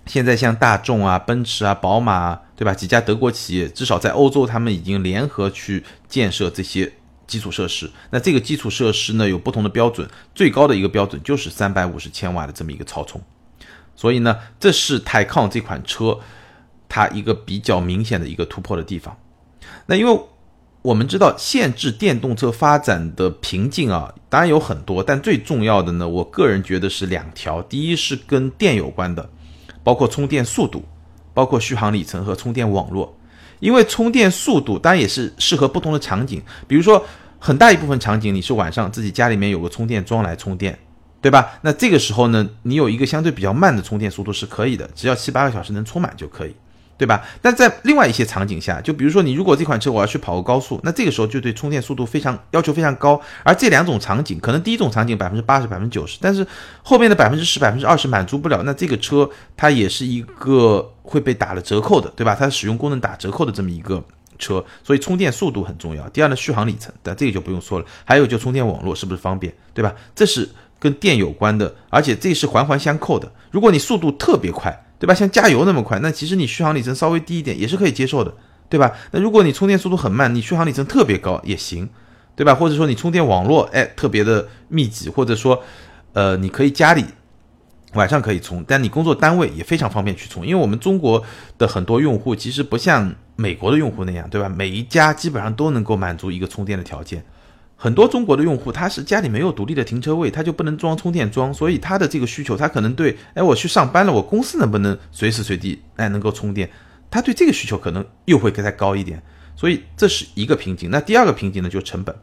[0.05, 2.73] 现在像大众啊、奔驰啊、宝马，对吧？
[2.73, 6.91] 几家德国企业，至少在欧洲，他们已经联合去建设这些
[7.25, 7.89] 基础设施。
[8.09, 13.21] 那这个基础设施呢有不同的标准，最高的一个标准就是三百五十千瓦的这么一个超充。
[13.95, 16.19] 所以呢，这是泰康这款车
[16.89, 19.15] 它一个比较明显的一个突破的地方。
[19.85, 20.19] 那因为
[20.83, 27.61] 我们知道限制电动车发展的瓶颈啊，当然有很多，但最重要的呢，我个人觉得是两条。
[27.61, 29.29] 第一是跟电有关的，
[29.81, 30.83] 包括充电速度，
[31.33, 33.17] 包括续航里程和充电网络。
[33.61, 37.01] 因为充电速度当然也是适合不同的场景，比如说
[37.39, 40.77] 很大一部分场景你是晚上自己家里面有个充电桩来充电，
[41.21, 41.57] 对吧？
[41.61, 46.53] 那这个时候呢，你有一个相对比较慢的充电速度是可以的，只要七八个小时能充满就可以。
[46.97, 47.25] 对吧？
[47.41, 53.19] 但在另外一些场景下，就比如说你如果这款车我要去跑个高速，那这个时候就对充电速度非常要求非常高。
[53.43, 56.45] 而这两种场景，可能第一种场景百分之八十、百分之九十，但是
[56.81, 62.35] 后面的百分之十、百分之二十满足不了，那这个车它也是一个会被打了折扣的，对吧？
[62.37, 64.01] 它使用功能打折扣的这么一个
[64.37, 66.07] 车，所以充电速度很重要。
[66.09, 67.85] 第二呢，续航里程，但这个就不用说了。
[68.05, 69.93] 还有就充电网络是不是方便，对吧？
[70.15, 73.31] 这是跟电有关的，而且这是环环相扣的。
[73.51, 75.13] 如果你速度特别快，对吧？
[75.13, 78.33] 像加油那么快，那其实你续航里程稍微低一点也是可以接受的，
[78.69, 78.89] 对吧？
[79.11, 81.89] 那如果你充电速度很慢，你续航里程特别高也行，
[82.37, 82.55] 对吧？
[82.55, 85.61] 或者说你充电网络哎特别的密集，或者说，
[86.13, 87.03] 呃，你可以家里
[87.95, 91.21] 晚上可以充，但你工作单位也非常方便去充，因为我们中国
[91.57, 94.47] 的很多用户其实不像美国的用户那样，对吧？
[94.47, 97.21] 每一家基本上都能够满足一个充电的条件。
[97.75, 106.69] 很多中国的用户，他是家里没有独立的停车位，他就不能装充电桩，所以他的这个需求，他可能对，哎，我去上班了，我公司能不能随时随地哎能够充电？
[107.11, 109.21] 他对这个需求可能又会更再高一点，
[109.55, 110.89] 所以这是一个瓶颈。
[110.89, 112.15] 那第二个瓶颈呢，就是成本，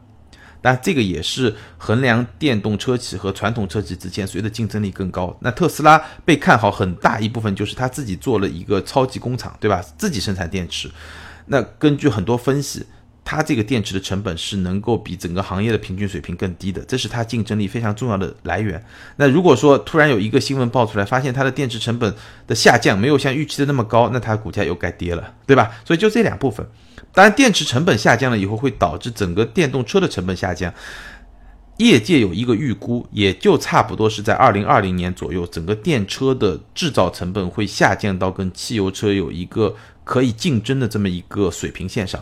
[0.61, 5.37] 但这个也是衡量电动车企和传统车企之间谁的竞争力更高。
[5.41, 9.79] 那特斯拉被看好很大一部分就是他自己做了一个超级工厂，对吧？
[9.97, 10.89] 自己生产电池。
[11.45, 12.87] 那根据很多分析。
[13.23, 18.83] 它这个电池的成本是能够比整个行业的平均水平更低的，这是它竞争力非常重要的来源。
[19.15, 22.13] 那如果说突然有一个新闻爆出来，发现它的电池成本
[22.47, 25.71] 的下降没有像预期的那么高，那它股价又该跌了，对吧？
[25.85, 26.65] 所以就这两部分。
[27.13, 30.73] 当然，电池成本下降了以后，会导致整个电动车的成本下降。
[31.77, 42.21] 业界有一个预估，也就差不多是在二零二零年左右，整个电车的制造成本会下降到跟汽油车有一个可以竞争的这么一个水平线上。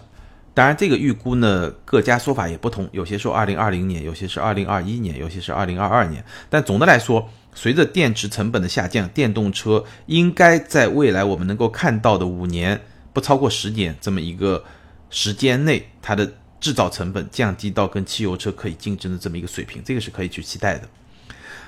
[0.59, 6.21] 当然，这个预估呢，各家说法也不同，有些说二零二零年，有些是二零二一年，有些是二零二二年。
[6.49, 12.81] 但总的来说，随着电池成本的下降，电动车应该在未来我们能够看到的五年
[13.13, 14.61] 不超过十年这么一个
[15.09, 16.29] 时间内，它的
[16.59, 20.81] 制造成本降低到跟汽油车可以竞争的这么一个水平，这个是可以去期待的。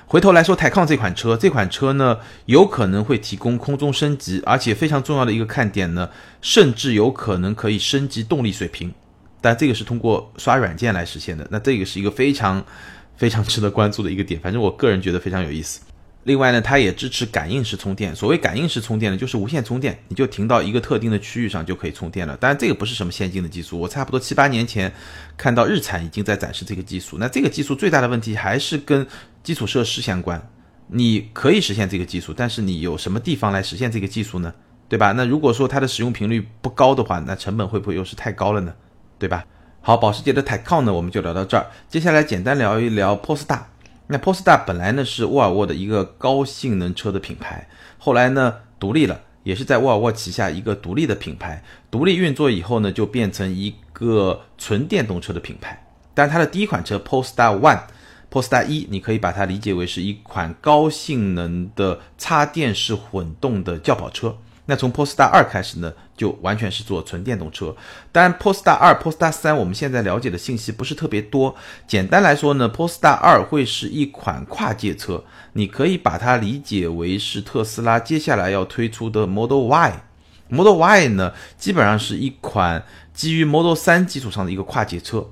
[0.06, 6.08] 回头来说，泰康这款车，这款车呢有可能会提供空中升级，而且非常重要的一个看点呢，
[6.42, 8.92] 甚至有可能可以升级动力水平，
[9.40, 11.46] 但这个是通过刷软件来实现的。
[11.50, 12.62] 那这个是一个非常
[13.16, 15.80] 非常值得关注的一个点，反正我个人觉得非常有意思。
[16.24, 18.14] 另外呢，它也支持感应式充电。
[18.14, 22.36] 所谓感应式充电呢，就是无线充电，你就停到一个特定的区域上就可以充电了。
[22.36, 24.92] 当然，这个不是什么先进的技术，我差不多七八年前
[25.36, 27.16] 看到日产已经在展示这个技术。
[27.18, 29.04] 那这个技术最大的问题还是跟
[29.42, 30.50] 基础设施相关。
[30.88, 34.52] 你可以实现这个技术，但是你有什么地方来实现这个技术呢？
[34.88, 35.12] 对吧？
[35.12, 38.74] 那如果说它的使用频率不高的话，那成本会不会又是太高了呢？
[39.18, 39.46] 对吧？
[39.80, 41.66] 好，保时捷的 Taycan 呢，我们就聊到这儿。
[41.88, 43.60] 接下来简单聊一聊 Polestar。
[44.08, 47.66] 那 Polestar 本来呢是沃尔沃的一个高性能车的品牌，
[47.96, 55.82] 后来呢独立了，也是在沃尔沃旗下一个独立的品牌，独立运作以后呢就变成一个纯电动车的品牌。
[56.12, 57.80] 但它的第一款车 Polestar One
[58.32, 64.38] Polestar 一，你可以把它理解为是一款高性能的插电式混动的轿跑车。
[64.64, 67.76] 那从 Polestar 二开始呢，就完全是做纯电动车。
[68.10, 71.54] 当然，Polestar 二、Polestar 三，我们现在了解的信息不是特别多。
[71.86, 80.04] 简单来说呢，Polestar 二会是一款跨界车，你可以把它理解为是特斯拉接下来要推出的 Model Y。
[80.48, 85.28] Model Y 呢，基本上是一款基于 Model 三基础上的一个跨界车，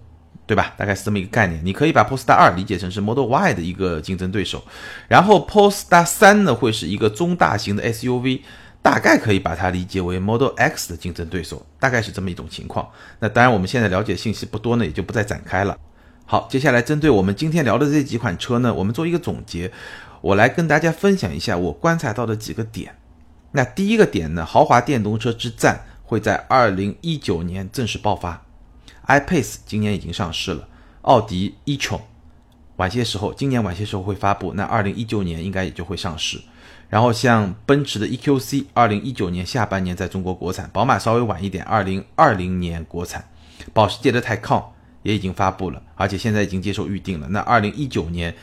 [0.50, 0.74] 对吧？
[0.76, 1.60] 大概是这么一个概念。
[1.64, 4.60] 你可以把 Polestar 二理解成是 Model Y 的一个竞争对手。
[5.06, 8.40] 然后 Polestar 三呢，会是一个中大型的 SUV。
[8.82, 12.88] 大概可以把它理解为 Model X 的竞争对手，大概是这么一种情况。
[13.20, 15.76] 那当然，我们现在了解信息不多呢，也就不再展开了。
[16.24, 19.70] 好，接下来针对我们今天聊的这几款车呢，我们做一个总结，
[20.22, 22.96] 我来跟大家分享一下我观察到的几个点。
[23.52, 28.42] 那第一个点呢，豪华电动车之战会在二零一九年正式爆发。
[29.10, 30.68] iPace 今年已经上市了，
[31.02, 32.00] 奥迪 e-tron
[32.76, 36.40] 晚些时候，今年晚些时候会发布，那二零一九年应该也就会上市。
[36.88, 43.20] 然后像奔驰的 EQC，二零一九年下半年在中国国产；宝马稍微晚一点，二零二零年国产；
[43.72, 44.64] 保时捷的 Taycan
[45.02, 47.28] 也已经发布了，而且现在已经接受预定了。
[47.28, 48.34] 那二零一九年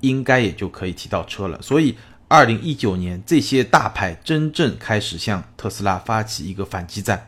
[0.00, 1.60] 应该也就可以提到车了。
[1.62, 1.96] 所以
[2.26, 7.27] 二零一九年这些大牌真正开始向特斯拉发起一个反击战，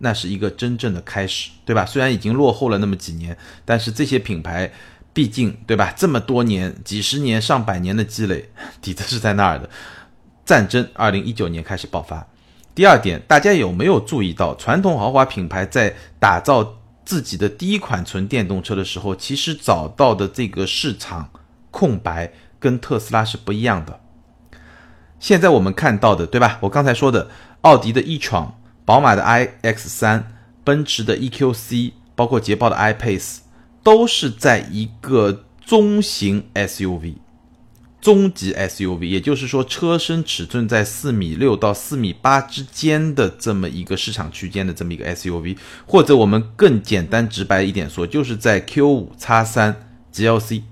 [0.00, 1.86] 那是一个真正的开始，对吧？
[1.86, 4.70] 虽然已经落后了那么几年，但是这些品牌
[5.12, 5.92] 毕竟，对吧？
[5.96, 8.50] 这么多年、几十年、上百年的积累，
[8.82, 9.70] 底子是在那儿的。
[10.44, 12.26] 战争二零一九年开始爆发。
[12.74, 21.28] 第二点，大家有没有注意到，传统豪华品牌在打造自己的第一款纯电动车的时候，其实找到的这个市场
[21.70, 24.00] 空白跟特斯拉是不一样的。
[25.18, 26.58] 现在我们看到的，对吧？
[26.60, 27.28] 我刚才说的，
[27.60, 28.48] 奥迪的 e-tron、
[28.90, 30.24] 宝马的 iX3、
[30.64, 33.36] 奔驰的 EQC，包括捷豹的 iPace，
[33.84, 37.14] 都是在一个中型 SUV。
[38.00, 50.62] 中级 SUV，也就是说车身尺寸在四米六到四米八之间的这么一个市场区间的这么一个 SUV，或者我们更简单直白一点说，就是在 Q 五叉三 GLC，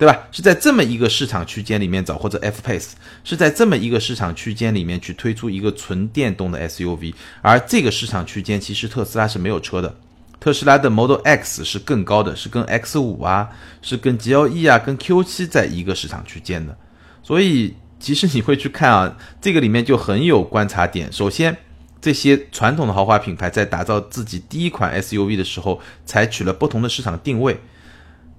[0.00, 0.18] 对吧？
[0.32, 2.92] 是在这么一个市场区间里面找，或者 F Pace
[3.22, 9.94] 是在这么一个市场区间里面去推出一个纯电动的 SUV，而这个市场区间其实特斯拉是没有车的。
[10.40, 13.50] 特斯拉的 Model X 是更高的，是跟 X 五啊，
[13.82, 16.74] 是跟 GLE 啊，跟 Q 七在一个市场区间的。
[17.22, 21.12] 所以其实你会去看啊，这个里面就很有观察点。
[21.12, 21.54] 首先，
[22.00, 27.60] 这些传统的豪华品牌在打造自己第一款 SUV 的时候，采取了不同的市场定位。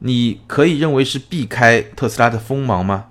[0.04, 3.06] 你可以认为是避开特斯拉的锋芒吗？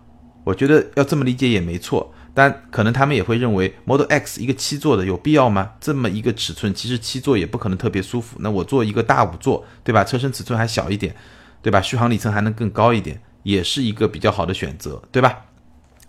[0.44, 2.12] 我觉得要这么理解也没错。
[2.32, 5.72] 但可能他们也会认为 Model X 一个七座的有必要吗？
[5.80, 8.36] 这么一个尺寸，其实七座也不可能特别舒服。
[8.40, 10.04] 那我做一个大五座，对吧？
[10.04, 11.14] 车身尺寸还小一点，
[11.60, 11.80] 对吧？
[11.80, 15.40] 续航里程还能更高一点，也是一个比较好的选择，对吧？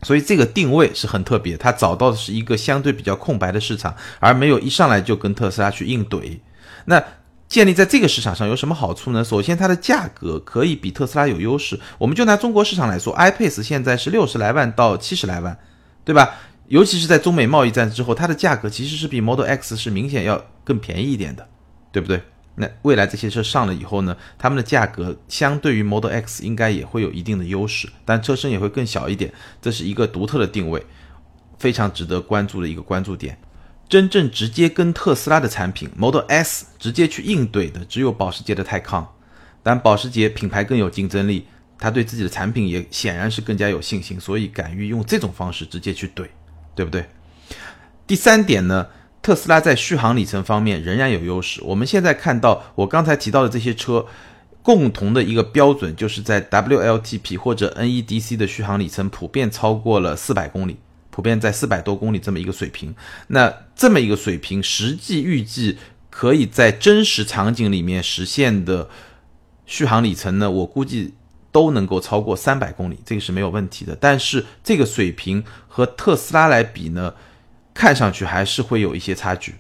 [0.03, 6.39] 所以这个定位是很特别，它找到的是一个相对比较空白的市场，而没有一上来就跟特斯拉去硬怼。
[6.85, 7.03] 那
[7.51, 9.21] 建立在这个市场上有什么好处呢？
[9.25, 11.77] 首先，它的价格可以比特斯拉有优势。
[11.97, 15.59] 我们就拿中国市场来说，iPace 现在是六十来万到七十来万。
[16.05, 16.33] 对吧？
[16.69, 21.45] 尤其是在中美贸易战之后，它的价格其实是比 Model X 是明显要更便宜一点的，
[21.91, 22.23] 对不对？
[22.55, 29.31] 那未来这些车上了以后呢，它们的价格相对于 Model X 应该也会有一定的优势，但车身也会更小一点，
[29.61, 30.83] 这是一个独特的定位，
[31.59, 33.37] 非常值得关注的一个关注点。
[33.91, 39.05] 真正直接跟特斯拉的产品 Model S 直接去应对的，只有保时捷的泰康，
[39.61, 41.45] 但保时捷品牌更有竞争力。
[41.77, 46.25] 他对自己的产品也显然是更加有信心，所以敢于用这种方式直接去怼，
[46.73, 47.05] 对不对？
[48.07, 48.87] 第三点呢，
[49.21, 51.61] 特斯拉在续航里程方面仍然有优势。
[51.61, 54.05] 我们现在看到我刚才提到的这些车，
[54.61, 60.77] 共同的一个标准就是在 WLTP 或者 NEDC 的续航里程普遍超过了四百公里，
[61.11, 62.95] 普遍在四百多公里这么一个水平。
[63.27, 65.77] 那这么一个水平，实际预计
[66.09, 68.89] 可以在真实场景里面实现的
[69.67, 70.49] 续航里程呢？
[70.49, 71.13] 我估计。
[71.53, 73.93] 都能够超过三百公里，这个是没有问题的。
[73.99, 77.13] 但是这个水平和特斯拉来比呢，
[77.73, 79.55] 看上去还是会有一些差距，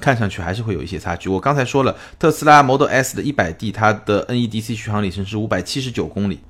[0.00, 1.28] 看上去还是会有一些差距。
[1.28, 6.40] 我刚才说了，特斯拉 Model S 的一百 D，它的 NEDC 续航里程是五百七十九公里，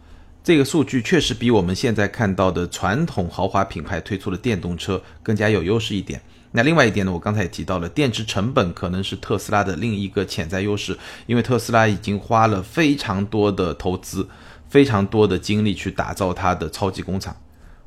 [0.43, 6.21] 这个数据确实比我们现在看到的传统豪华品牌推出的电动车更加有优势一点。
[6.53, 14.29] 那另外一点呢，我刚才也提到了，电池成本可能是特斯拉的另一个潜在优势，因为特斯拉已经花了非常多的投资。
[14.71, 17.35] 非常多的精力去打造它的超级工厂，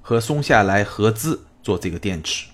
[0.01, 2.47] 和松下来合资做这个电池。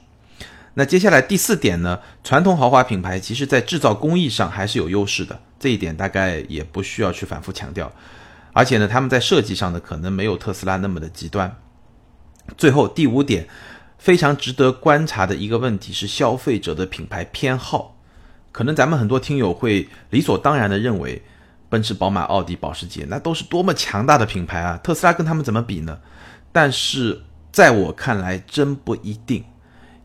[0.73, 2.01] 那接下来第四点呢？
[2.25, 7.89] 传统豪华品牌其实在制造工艺上还是有优势的，这一点大概也不需要去反复强调。
[8.57, 11.55] 而且呢，他们在设计上呢，可能没有特斯拉那么的极端。
[12.57, 13.47] 最后第五点，
[13.99, 17.95] 非常值得观察的一个问题是消费者的品牌偏好。
[18.51, 21.21] 可能咱们很多听友会理所当然的认为。
[21.69, 24.79] 奔驰、宝马、奥迪、保时捷，那都是多么强大的品牌啊！
[24.81, 25.99] 特斯拉跟他们怎么比呢？
[26.53, 29.43] 但是在我看来，真不一定。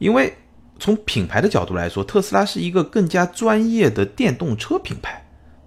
[0.00, 0.36] 因为
[0.80, 5.21] 从品牌的角度来说，特斯拉是一个更加专业的电动车品牌，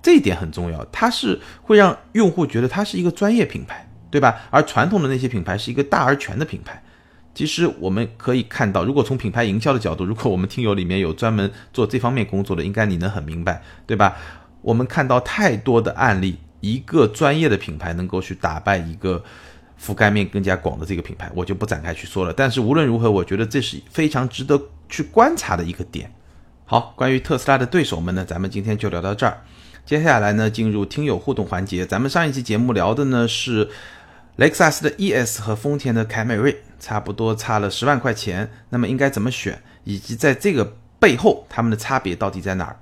[0.05, 0.85] 这一点很重要。
[0.91, 4.39] 它是会让用户觉得它是一个专业品牌，对吧？
[4.51, 6.79] 而传统的那些品牌是一个大而全的品牌。
[7.33, 14.15] 其实我们可以看到，如果从品牌营销的角度，如果我们听友里面有专门做这方面工作的，应该你能很明白，对吧？
[14.61, 19.23] 我们看到太多的案例，一个专业的品牌能够去打败一个
[19.81, 22.31] 覆盖面更加广的这个品牌，我就不展开去说了。
[22.31, 26.13] 但是无论如何，我觉得这是非常值得去观察的一个点。
[26.67, 29.41] 好，关于特斯拉的对手们呢，咱们今天就聊到这儿。
[29.85, 31.85] 接下来呢，进入听友互动环节。
[31.85, 33.69] 咱们上一期节目聊的呢是
[34.37, 42.75] 雷克萨斯的 ES 和丰田的凯美瑞，差不多差了十万块钱，那么应该怎么选，以及在这个背后他们的差别到底在哪儿？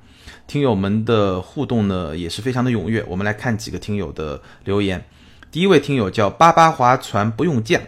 [0.47, 3.03] 听友们的互动呢也是非常的踊跃。
[3.09, 5.03] 我们来看几个听友的留言。
[5.51, 7.81] 第一位听友叫巴巴划船不用桨，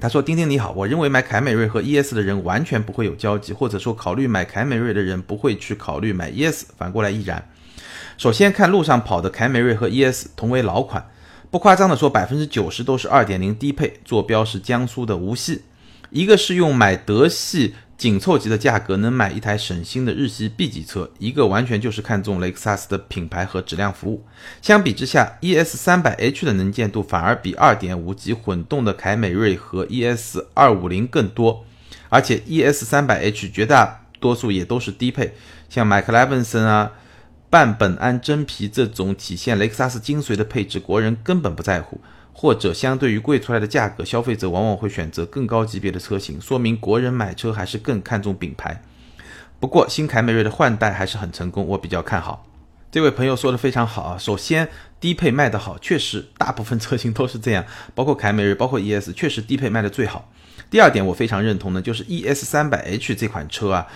[0.00, 7.44] 他说：“丁丁你好，我认为买凯美瑞和 ES 的人完全不会有交集，或者说考虑买凯美瑞的人不会去考虑买 ES，反过来亦然。
[8.20, 11.08] 首先看路上跑的凯美瑞和 ES 同为老款，
[11.50, 15.62] 不夸张的说，百分之九十都是二点零低配，坐标是江苏的无锡。
[16.10, 24.24] 一个是用买德系。”紧凑级的价格能买一台省心的日系 B 级车，一个完全就是看中雷克萨斯的品牌和质量服务。
[24.62, 31.66] 相比之下，ES 三百 H 的能见度反而比二点五级混动的凯美瑞和 ES 二五零更多，
[32.08, 35.34] 而且 ES 三百 H 绝大多数也都是低配，
[35.68, 36.92] 像麦克莱文森啊、
[37.50, 42.00] 半苯胺真皮这种体现雷克萨斯精髓的配置，国人根本不在乎。
[42.32, 48.80] 或者相对于贵出来的价格，消费者往往会选择更高级别的车型，说明国人买车还是更看重品牌。
[49.58, 52.46] 不过新凯美瑞的换代还是很成功，我比较看好。
[52.90, 54.66] 这位朋友说的非常好啊，首先
[54.98, 57.62] 低配卖得好，确实大部分车型都是这样，
[57.94, 60.32] 包括凯美瑞，包括 ES，确实低配卖的最好。
[60.70, 63.86] 第二点我非常认同的，就是 ES 三百 H 这款车啊，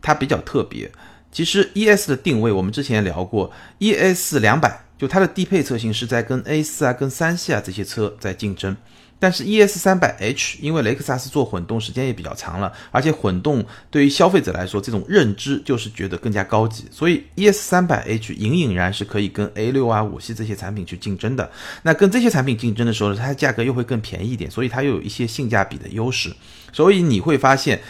[0.00, 0.92] 它比较特别。
[1.30, 4.84] 其实 ES 的定位我们之前聊过，ES 两百。
[4.98, 8.76] 就它的低配车型是在跟 A 四啊、跟三系啊这些车在竞争，
[9.20, 21.48] 但是 ES 三百 H 因为雷克萨斯做混动时间也比较长了，而且混动对于消费者来说这种认知就是觉得更加高级，所以 ES 三百 H 隐隐然是可以跟 A 六啊、五系这些产品去竞争的。
[21.84, 26.34] 那跟这些产品竞争的时候呢，它的价格又会更便宜一点，所以它又有一些性价比的优势。
[26.72, 27.80] 所以你会发现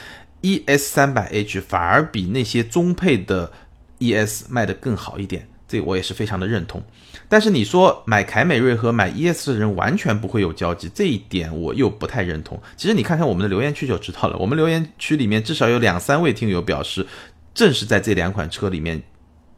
[0.42, 3.52] ES 三百 H 反而比那些中配的
[3.98, 5.48] ES 卖的更好一点。
[5.66, 6.82] 这我也是非常的认同，
[7.28, 12.58] 但是你说买凯美瑞和买 ES 的人完全不会有交集，这一点我又不太认同。
[12.74, 17.06] 其实你看看我们的留言区就知道了，我们留言区里面至少有两三位听友表示，
[17.52, 19.02] 正是在这两款车里面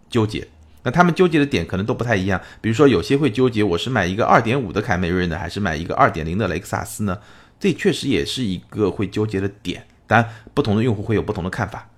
[0.08, 0.48] 纠结。
[0.82, 7.16] 那他们纠结的点可能都不太一样，比如说有些会纠结我是买一个2.5的凯美瑞呢，还是买一个2.0的雷克萨斯呢？
[7.60, 9.86] 这确实也是一个会纠结的点。
[10.10, 11.88] 当然，不同的用户会有不同的看法。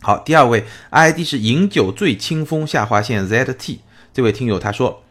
[0.00, 3.80] 好，第二位 ID 是饮酒醉清风下划线 ZT
[4.14, 5.02] 这位听友他说，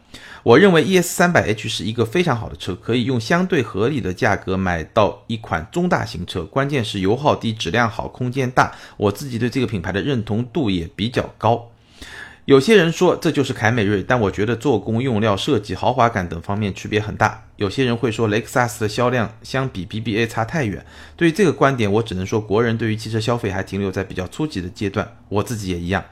[0.42, 11.70] 我认为 ES 三百 H 是一个非常好的车，可以用相对合理的价格买到一款中大型车，关键是油耗低、质量好、空间大，我自己对这个品牌的认同度也比较高。
[12.46, 17.42] 有些人说这就是凯美瑞，但我觉得做工、用料、设计、豪华感等方面区别很大。
[17.56, 20.86] 有些人会说雷克萨斯的销量相比 BBA 差太远。
[21.16, 26.04] 对于这个观点，我只能说国人对于汽车消费还停留在比较初级的阶段，我自己也一样。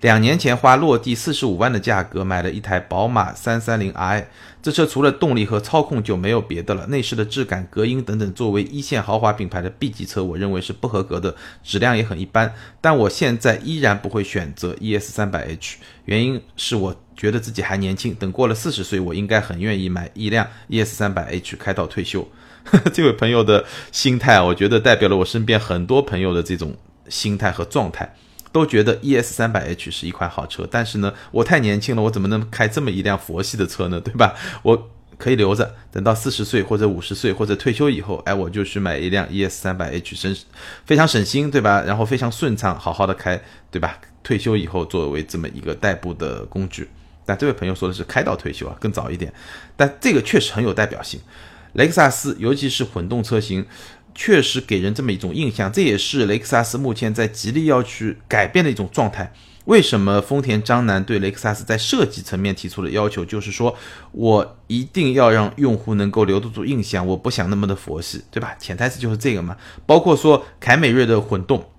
[0.00, 4.28] 两年前花落地四十五万的价格买了一台宝马三三零 i，
[4.62, 11.34] 这车除了动力和操控就没有别的了，内饰的质感、隔音等等，作为一线豪华品牌的 B 级车，我认为是不合格的，
[11.64, 12.54] 质量也很一般。
[12.80, 22.28] 但我现在依然不会选择 ES 三百 H，原因是我觉得自己还年轻，等过了四十岁，我应该很愿意买一辆 ES 三百 H 开到退休。
[22.92, 26.76] 这位朋友的心态，我觉得代表了我身边很多朋友的这种
[27.08, 28.14] 心态和状态。
[28.52, 34.00] 都觉得 ES 三百 H 是一款好车，但是呢，我太年轻了，我怎么能开这么一辆佛系的车呢？
[34.00, 34.34] 对吧？
[34.62, 40.36] 我可以留着，等到四十岁或者五十岁或者退休以后，哎，我就去买一辆 ES 三百 H，省
[40.86, 41.82] 非常省心，对吧？
[41.82, 43.40] 然后非常顺畅，好好的开，
[43.70, 43.98] 对吧？
[44.22, 46.88] 退休以后作为这么一个代步的工具。
[47.24, 49.32] 但这位朋友说的是开到退休啊，更早一点。
[49.76, 51.20] 但这个确实很有代表性，
[51.74, 53.66] 雷克萨斯，尤其是混动车型。
[54.20, 59.32] 确实给人这么一种印象，这也是雷克萨斯目前在极力要去改变的一种状态。
[59.66, 63.76] 为什么丰田张楠对雷克萨斯在设计层面提出的要求，就是说
[64.10, 68.56] 我一定要让用户能够留得住印象，我不想那么的佛系，对吧？
[68.58, 69.56] 潜台词就是这个嘛。
[69.86, 71.70] 包括说凯美瑞的混动，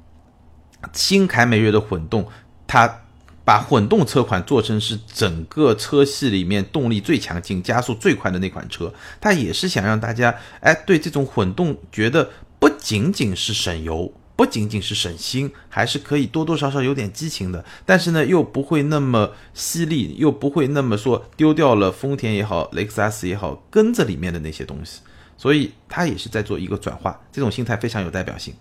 [0.94, 2.26] 新凯美瑞的混动，
[2.66, 3.02] 它。
[3.50, 12.30] 把混动车款做成是整个车系里面动力最强劲、加速最快的那款车，它也是想让大家哎对这种混动觉得
[12.60, 17.66] 不仅仅是省油，不仅仅是省心，还是可以多多少少有点激情的。
[17.88, 25.00] 但是呢，又不会那么犀利，又不会那么说丢掉了丰田也好、雷克萨斯也好跟着里面的那些东西。
[25.36, 28.54] 所以它也是在做一个转化，这种心态非常有代表性。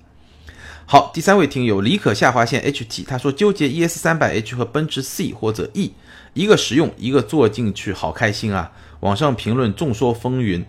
[0.91, 5.93] 好，第三位听友李可下划线 HT，他说纠结 ES 三百 H 和奔驰 C 或者 E，
[6.33, 8.73] 一个实用，一个坐进去好开心啊！
[9.01, 10.65] 网上评论众说纷纭，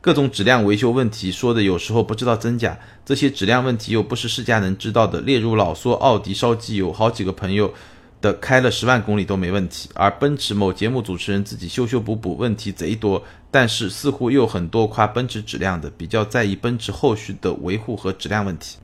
[0.00, 5.20] 各种质量维修问题说的有时候不知道真假，这些质量问题又不是世家能知道的。
[5.22, 7.74] 例如老说奥迪烧机油，好几个朋友
[8.20, 18.76] 的开了十万公里都没问题，而奔驰某节目主持人自己修修补补问题贼多，但是似乎又很多夸奔驰质量的，比较在意奔驰后续的维护和质量问题。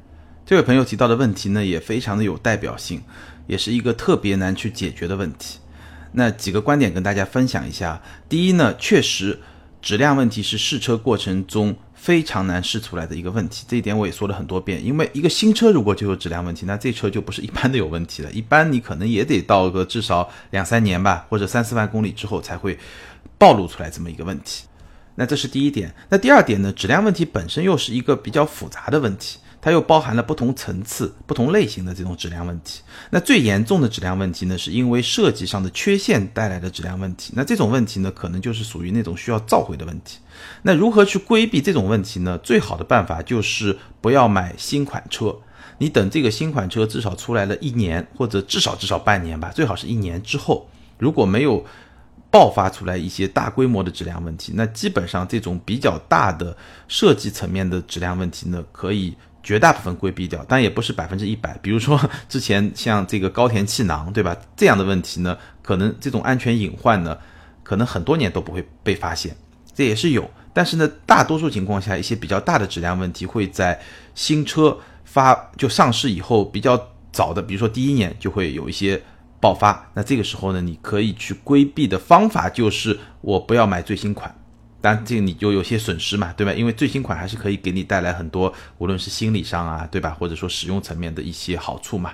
[0.50, 3.00] 这位朋友提到的问题呢，也非常的有代表性，
[3.46, 5.60] 也是一个特别难去解决的问题。
[6.14, 8.02] 那几个观点跟大家分享一下。
[8.28, 9.38] 第一呢，确实
[9.80, 14.84] 质量问题是试车过程中非常难试出来的一个问题，这一点我也说了很多遍。
[14.84, 22.76] 因为一个新车如果就有质量问题，那这车就不是一般的有问题了，一般你可能也得到个至少两三年吧，或者三四万公里之后才会
[23.38, 24.64] 暴露出来这么一个问题。
[25.14, 25.94] 那这是第一点。
[26.08, 29.38] 那第二点呢，质量问题本身又是一个比较复杂的问题。
[29.62, 32.80] 它又包含了不同层次、不同类型的这种质量问题。
[33.10, 37.32] 那最严重的质量问题呢，是因为设计上的缺陷带来的质量问题。
[37.36, 40.18] 那这种问题呢，可能就是属于那种需要召回的问题。
[40.62, 42.38] 那如何去规避这种问题呢？
[42.38, 45.36] 最好的办法就是不要买新款车，
[45.76, 51.62] 你等这个新款车至少出来了一年，或者至少至少半年吧，最好是一年之后，如果没有
[52.30, 56.56] 爆发出来一些大规模的质量问题，那基本上这种比较大的
[56.88, 59.14] 设计层面的质量问题呢，可以。
[59.42, 61.56] 绝大部分规避掉，但也不是百分之一百。
[61.62, 64.36] 比如说 之前像这个高田气囊，对吧？
[64.56, 67.16] 这样的问题呢，可能这种安全隐患呢，
[67.62, 69.36] 可能很多年都不会被发现，
[69.74, 70.30] 这也是有。
[70.52, 73.80] 但是呢，大多数情况下，一些比较大的质量问题会在
[74.14, 76.76] 新车发就上市以后比较
[77.12, 79.00] 早的，比如说第一年就会有一些
[79.40, 79.90] 爆发。
[79.94, 84.34] 那这个时候呢，你可以去规避的方法就是我不要买最新款。
[84.80, 86.52] 但这个你就有些损失嘛，对吧？
[86.52, 90.16] 因为最新款还是可以给你带来很多，无论是心理上啊，对吧？
[90.18, 92.12] 或者说使用层面的一些好处嘛。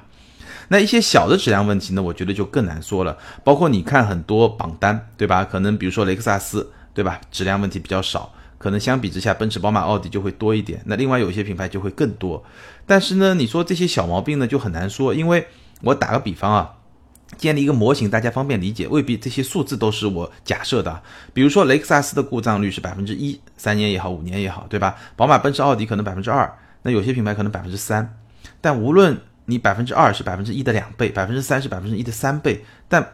[0.69, 3.17] 那一些小的质量问题呢，我觉得就更难说了。
[3.45, 5.45] 包括你看很多榜单，对吧？
[5.45, 7.21] 可能比如说雷克萨斯，对吧？
[7.31, 10.83] 质量问题比较少，可能相比之下，奔驰、宝马、奥迪就会多一点。
[10.87, 12.45] 那另外有一些品牌就会更多。
[12.85, 15.15] 但是呢，你说这些小毛病呢，就很难说。
[15.15, 15.47] 因为
[15.83, 16.73] 我打个比方啊。
[17.37, 21.03] 建立一个模型，大家方便理解，未必这些数字都是我假设的。
[21.35, 24.97] 比如说，雷克萨斯的故障率是百分之一，三年也好，五年也好，对吧？
[25.17, 26.51] 宝马、奔驰、奥迪可能百分之二，
[26.83, 28.17] 那有些品牌可能百分之三。
[28.61, 33.07] 但无论你百分之二是百分之一的两倍，百分之三是百分之一的三倍，但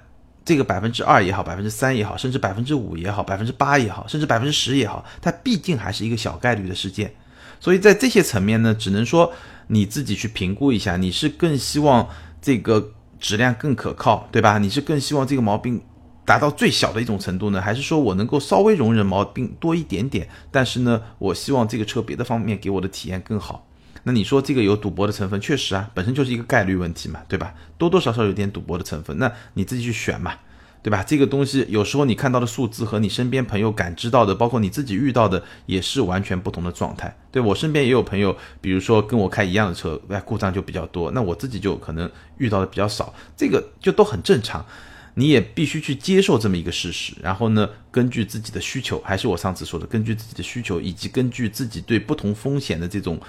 [0.44, 7.12] 这个百分之二也好，百分之三也好，甚至百分之五也好，百分之八也好，甚至百分之十也好，它毕竟还是一个小概率的事件。
[7.58, 9.32] 所以在这些层面呢，只能说
[9.68, 12.06] 你自己去评估一下，你是更希望
[12.42, 12.92] 这个。
[13.22, 14.58] 质量更可靠，对吧？
[14.58, 15.80] 你是更希望这个毛病
[16.24, 20.28] 达到最小的一种程度呢，还是说我能够稍微容忍毛病多一点点？
[20.50, 23.64] 但是呢，我希望这个车别的方面给我的体验更好。
[24.02, 27.54] 那你说这个有赌博的成分，确实啊，本身就是一个概率问题嘛，对吧？
[27.78, 30.34] 多多少少有点赌博的成分，那你自己去选嘛。
[30.82, 31.02] 对吧？
[31.04, 37.16] 这个东西有时候你看到的数字和你身边朋友感知到的，包括你自己遇到的，也是完全不同的状态。
[37.30, 44.66] 对我身边也有朋友，比如说跟我开一样的车，哎，故障就比较多，那我自己就可能遇到的比较少，这个就都很正常。
[45.14, 53.20] 你也必须去接受这么一个事实，然后呢，根据自己的需求，还是我上次说的，根据自己的需求，以及根据自己对不同风险的这种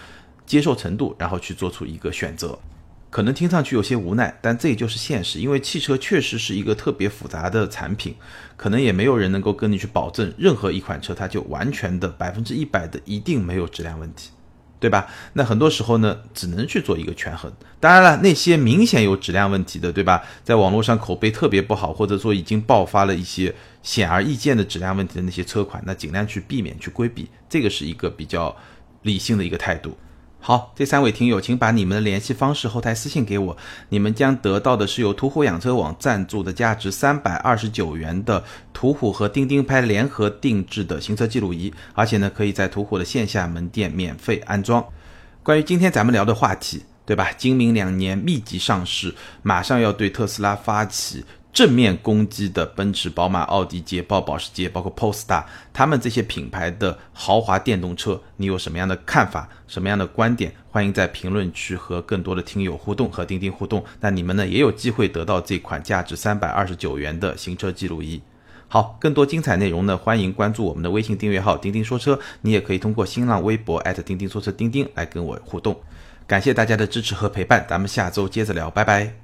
[0.46, 2.58] 接受程度，然后去做出一个选择。
[3.14, 5.38] 可能听上去有些无奈，但这也就是现实。
[5.38, 8.16] 因为汽车确实是一个特别复杂的产品，
[8.58, 14.32] 可能也没有人能够跟你去保证任何一款车它就完全的百分之一百的一定没有质量问题，
[14.80, 15.06] 对吧？
[15.34, 17.54] 那很多时候呢，只能去做一个权衡。
[17.80, 20.24] 当然了，那些明显有质量问题的，对吧？
[20.44, 23.54] 在网络上口碑特别不好，或者说已经爆发了一些
[23.84, 28.58] 显而易见的质量问题的那些车款，那尽量去避免去规避，这个是一个比较
[29.04, 29.96] 理性的一个态度。
[30.46, 33.56] 好，这三位听友，请把你们的联系方式后台私信给我。
[33.88, 44.84] 你们将得到的是由途虎养车网赞助的价值三百二十九元的途虎和钉钉拍联合定制的行车记录仪，而且呢，可以在途虎的线下门店免费安装。
[45.44, 47.30] 关于今天咱们聊的话题，对吧？
[47.38, 51.24] 今明两年密集上市，马上要对特斯拉发起。
[51.54, 59.48] 正面攻击的奔驰、宝马、奥迪、捷豹、保时捷，包括 Polestar，他们这些品牌的豪华电动车，你有什么样的看法？
[59.68, 60.52] 什么样的观点？
[60.72, 63.86] 欢迎在评论区和更多的听友互动，和钉钉互动。
[64.00, 68.20] 那你们呢，也有机会得到这款价值三百二十九元的行车记录仪。
[68.68, 75.80] 好，更多精彩内容呢，欢迎关注我们的微信订阅号“钉钉说车”，你也可以通过新浪微博钉钉说车钉钉来跟我互动。
[76.26, 79.23] 感谢大家的支持和陪伴，咱们下周接着聊，拜拜。